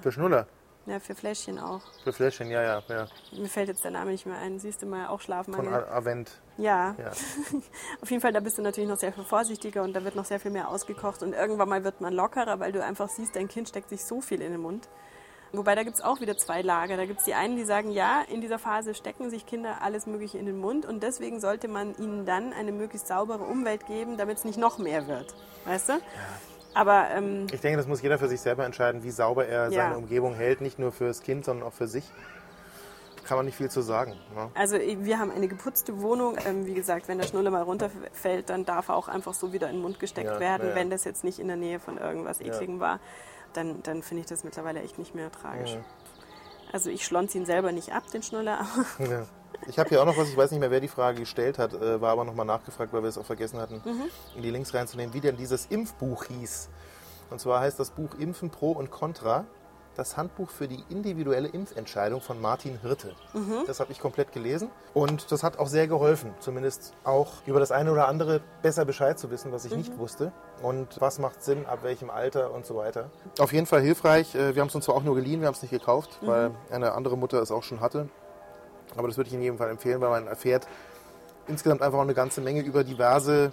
[0.00, 0.46] für Schnuller,
[0.86, 1.80] ja, für Fläschchen auch.
[2.04, 3.06] für Fläschchen, ja, ja, ja.
[3.32, 4.58] Mir fällt jetzt der Name nicht mehr ein.
[4.58, 5.74] Siehst du mal, auch Von Schlafmangel.
[5.74, 6.30] A- Avent.
[6.58, 7.10] Ja, Ja.
[8.02, 10.24] auf jeden Fall, da bist du natürlich noch sehr viel vorsichtiger und da wird noch
[10.24, 13.48] sehr viel mehr ausgekocht und irgendwann mal wird man lockerer, weil du einfach siehst, dein
[13.48, 14.88] Kind steckt sich so viel in den Mund.
[15.52, 16.96] Wobei da gibt es auch wieder zwei Lager.
[16.96, 20.06] Da gibt es die einen, die sagen, ja, in dieser Phase stecken sich Kinder alles
[20.06, 24.16] Mögliche in den Mund und deswegen sollte man ihnen dann eine möglichst saubere Umwelt geben,
[24.18, 25.34] damit es nicht noch mehr wird.
[25.64, 25.92] Weißt du?
[26.76, 29.70] Aber ähm, Ich denke, das muss jeder für sich selber entscheiden, wie sauber er Ja.
[29.70, 30.60] seine Umgebung hält.
[30.60, 32.04] Nicht nur fürs Kind, sondern auch für sich.
[33.24, 34.12] kann man nicht viel zu sagen.
[34.36, 34.50] Ne?
[34.54, 36.36] Also wir haben eine geputzte Wohnung.
[36.46, 39.68] Ähm, wie gesagt, wenn der Schnuller mal runterfällt, dann darf er auch einfach so wieder
[39.68, 41.98] in den Mund gesteckt Ja, werden, ja, wenn das jetzt nicht in der Nähe von
[41.98, 43.00] irgendwas Ekligem war.
[43.54, 45.76] Dann, dann finde ich das mittlerweile echt nicht mehr tragisch.
[46.72, 48.60] Also ich schlonze ihn selber nicht ab, den Schnuller,
[49.00, 49.26] aber.
[49.66, 51.72] Ich habe hier auch noch was, ich weiß nicht mehr, wer die Frage gestellt hat,
[51.74, 53.82] äh, war aber nochmal nachgefragt, weil wir es auch vergessen hatten,
[54.36, 56.68] in die Links reinzunehmen, wie denn dieses Impfbuch hieß.
[57.30, 59.44] Und zwar heißt das Buch Impfen Pro und Contra,
[59.96, 63.14] das Handbuch für die individuelle Impfentscheidung von Martin Hirte.
[63.66, 67.72] Das habe ich komplett gelesen und das hat auch sehr geholfen, zumindest auch über das
[67.72, 70.32] eine oder andere besser Bescheid zu wissen, was ich nicht wusste
[70.62, 73.10] und was macht Sinn, ab welchem Alter und so weiter.
[73.38, 74.34] Auf jeden Fall hilfreich.
[74.34, 76.50] Äh, Wir haben es uns zwar auch nur geliehen, wir haben es nicht gekauft, weil
[76.70, 78.10] eine andere Mutter es auch schon hatte.
[78.96, 80.66] Aber das würde ich in jedem Fall empfehlen, weil man erfährt
[81.46, 83.52] insgesamt einfach auch eine ganze Menge über diverse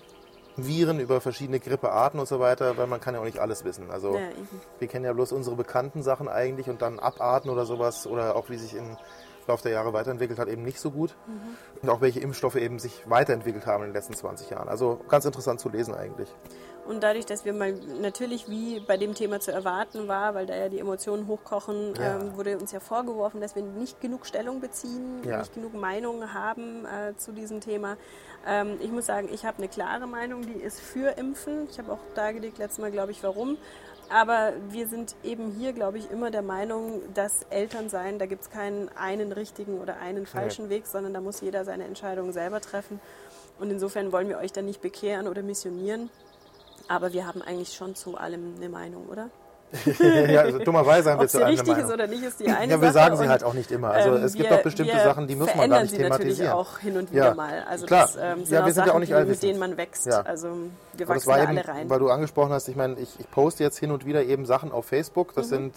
[0.56, 3.90] Viren, über verschiedene Grippearten und so weiter, weil man kann ja auch nicht alles wissen.
[3.90, 4.22] Also Ja,
[4.80, 8.50] wir kennen ja bloß unsere bekannten Sachen eigentlich und dann Abarten oder sowas oder auch
[8.50, 8.98] wie sich im
[9.48, 11.16] Laufe der Jahre weiterentwickelt hat, eben nicht so gut.
[11.82, 14.70] Und auch welche Impfstoffe eben sich weiterentwickelt haben in den letzten 20 Jahren.
[14.70, 16.30] Also ganz interessant zu lesen eigentlich.
[16.86, 17.72] Und dadurch, dass wir mal
[18.02, 22.18] natürlich wie bei dem Thema zu erwarten war, weil da ja die Emotionen hochkochen, Ja.
[22.20, 25.40] ähm, wurde uns ja vorgeworfen, dass wir nicht genug Stellung beziehen, Ja.
[25.40, 27.96] nicht genug Meinung haben äh, zu diesem Thema.
[28.46, 31.70] Ähm, ich muss sagen, ich habe eine klare Meinung, die ist für Impfen.
[31.72, 33.58] Ich habe auch dargelegt letztes Mal, glaube ich, warum.
[34.10, 38.44] Aber wir sind eben hier, glaube ich, immer der Meinung, dass Eltern sein, da gibt
[38.44, 42.62] es keinen einen richtigen oder einen falschen Weg, sondern da muss jeder seine Entscheidung selber
[42.62, 43.00] treffen.
[43.60, 46.10] Und insofern wollen wir euch da nicht bekehren oder missionieren.
[46.88, 49.30] Aber wir haben eigentlich schon zu allem eine Meinung, oder?
[50.30, 51.88] ja, also dummerweise haben wir zu allem eine richtig Meinung.
[51.90, 52.94] ist oder nicht, ist die eine ja, wir Sache.
[52.94, 53.90] sagen sie halt auch nicht immer.
[53.92, 56.38] Also ähm, es gibt wir- auch bestimmte Sachen, die muss man gar nicht sie natürlich
[56.38, 56.52] thematisieren.
[56.54, 57.64] auch hin und wieder Ja, mal.
[57.70, 58.06] Also klar.
[58.08, 59.44] das ähm, sind Ja, wir sind ja Sachen, auch nicht die, allwissend.
[59.44, 60.06] mit denen man wächst.
[60.06, 60.22] Ja.
[60.22, 60.48] Also
[60.96, 61.90] wir wachsen war eben, alle rein.
[61.90, 64.72] weil du angesprochen hast, ich meine, ich, ich poste jetzt hin und wieder eben Sachen
[64.72, 65.30] auf Facebook.
[65.30, 65.36] Mhm.
[65.36, 65.74] Das sind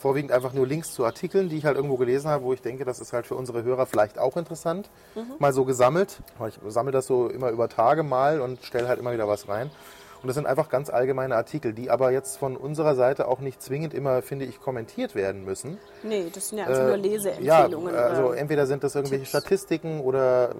[0.00, 2.84] vorwiegend einfach nur Links zu Artikeln, die ich halt irgendwo gelesen habe, wo ich denke,
[2.84, 4.88] das ist halt für unsere Hörer vielleicht auch interessant.
[5.16, 5.22] Mhm.
[5.38, 6.18] Mal so gesammelt.
[6.48, 9.70] Ich sammle das so immer über Tage mal und stelle halt immer wieder was rein.
[10.22, 13.62] Und das sind einfach ganz allgemeine Artikel, die aber jetzt von unserer Seite auch nicht
[13.62, 15.78] zwingend immer, finde ich, kommentiert werden müssen.
[16.02, 17.94] nee, das sind ja einfach Äh, nur Leseempfehlungen.
[17.94, 19.30] Ja, also entweder sind das irgendwelche Tipps.
[19.30, 20.54] Statistiken oder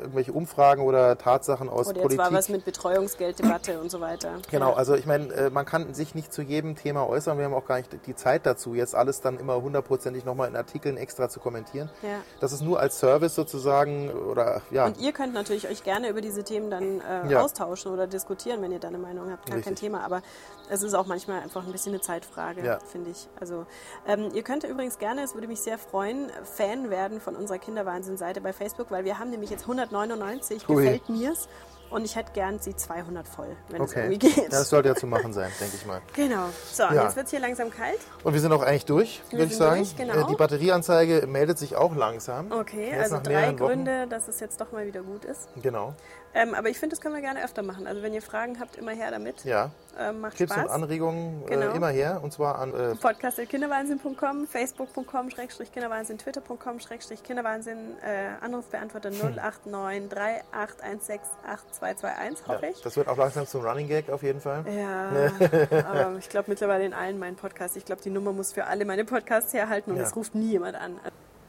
[0.00, 2.18] irgendwelche Umfragen oder Tatsachen aus oder jetzt Politik.
[2.24, 4.32] war was mit Betreuungsgelddebatte und so weiter.
[4.50, 7.38] Genau, also ich meine, äh, man kann sich nicht zu jedem Thema äußern.
[7.38, 10.56] Wir haben auch gar nicht die Zeit dazu, jetzt alles dann immer hundertprozentig nochmal in
[10.56, 11.90] Artikeln extra zu kommentieren.
[12.02, 12.08] Ja.
[12.40, 14.86] Das ist nur als Service sozusagen oder ja.
[14.86, 17.42] Und ihr könnt natürlich euch gerne über diese Themen dann äh, Ja.
[17.42, 19.46] austauschen oder diskutieren, wenn ihr da eine Meinung habt.
[19.46, 19.78] Gar kein Richtig.
[19.78, 20.00] Thema.
[20.04, 20.22] Aber
[20.68, 22.78] es ist auch manchmal einfach ein bisschen eine Zeitfrage, Ja.
[22.80, 23.28] finde ich.
[23.38, 23.66] Also
[24.06, 28.40] ähm, ihr könnt übrigens gerne, es würde mich sehr freuen, Fan werden von unserer Kinderwahnsinn-Seite
[28.40, 30.76] bei Facebook, weil wir haben nämlich jetzt 199, Hui.
[30.82, 31.48] gefällt mir's.
[31.88, 34.10] Und ich hätte gern sie 200 voll, wenn es okay.
[34.10, 34.52] irgendwie geht.
[34.52, 36.00] Das sollte ja zu machen sein, denke ich mal.
[36.14, 36.48] genau.
[36.72, 37.04] So, Ja.
[37.04, 38.00] jetzt wird es hier langsam kalt.
[38.24, 39.76] Und wir sind auch eigentlich durch, würde ich sagen.
[39.82, 40.14] durch, genau.
[40.14, 42.50] Äh, Die Batterieanzeige meldet sich auch langsam.
[42.50, 43.52] Okay, Jetzt also drei.
[43.52, 45.48] Gründe, dass es jetzt doch mal wieder gut ist.
[45.62, 45.94] Genau.
[46.38, 47.86] Ähm, aber ich finde, das können wir gerne öfter machen.
[47.86, 49.42] Also wenn ihr Fragen habt, immer her damit.
[49.44, 49.70] Ja.
[49.98, 50.64] Ähm, macht Tipps Spaß.
[50.66, 51.72] und Anregungen Genau.
[51.72, 52.20] äh, immer her.
[52.22, 61.20] Und zwar an äh, podcast.kinderwahnsinn.com, facebook.com, schrägstrich Kinderwahnsinn, twitter.com, schrägstrich Kinderwahnsinn, äh, Anrufbeantworter 089 3816
[61.46, 62.82] 8221, hoffe ja, ich.
[62.82, 64.64] das wird auch langsam zum Running Gag auf jeden Fall.
[64.70, 65.10] Ja,
[65.90, 67.76] aber ich glaube mittlerweile in allen meinen Podcasts.
[67.76, 70.02] Ich glaube, die Nummer muss für alle meine Podcasts herhalten und Ja.
[70.02, 71.00] es ruft nie jemand an.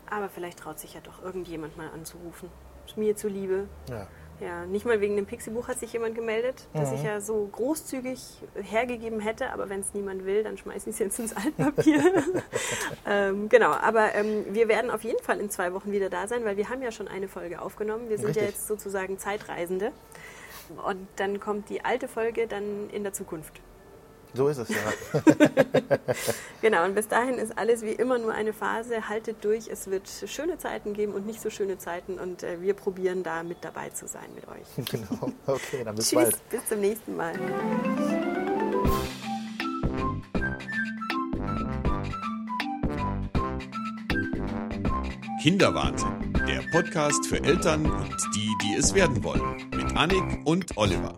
[0.09, 2.49] Aber vielleicht traut sich ja doch irgendjemand mal anzurufen.
[2.95, 3.67] Mir zuliebe.
[3.89, 4.07] Ja.
[4.39, 6.95] Ja, nicht mal wegen dem Pixie-Buch hat sich jemand gemeldet, das Mhm.
[6.97, 8.19] ich ja so großzügig
[8.61, 12.03] hergegeben hätte, aber wenn es niemand will, dann schmeiße ich es jetzt ins Altpapier.
[13.07, 16.45] ähm, genau, aber ähm, wir werden auf jeden Fall in zwei Wochen wieder da sein,
[16.45, 18.09] weil wir haben ja schon eine Folge aufgenommen.
[18.09, 18.57] Wir sind ja Richtig.
[18.57, 19.91] jetzt sozusagen Zeitreisende.
[20.85, 23.59] Und dann kommt die alte Folge dann in der Zukunft.
[24.37, 24.75] So ist es, ja.
[26.61, 29.09] Genau, und bis dahin ist alles wie immer nur eine Phase.
[29.09, 32.75] Haltet durch, es wird schöne Zeiten geben und nicht so schöne Zeiten und äh, wir
[32.75, 34.85] probieren da mit dabei zu sein mit euch.
[34.91, 35.31] genau.
[35.47, 36.49] Okay, dann bis Tschüss, bald.
[36.49, 37.33] bis zum nächsten Mal.
[45.41, 49.67] Kinderwahnsinn, der Podcast für Eltern und die, die es werden wollen.
[49.75, 51.17] Mit Annik und Oliver.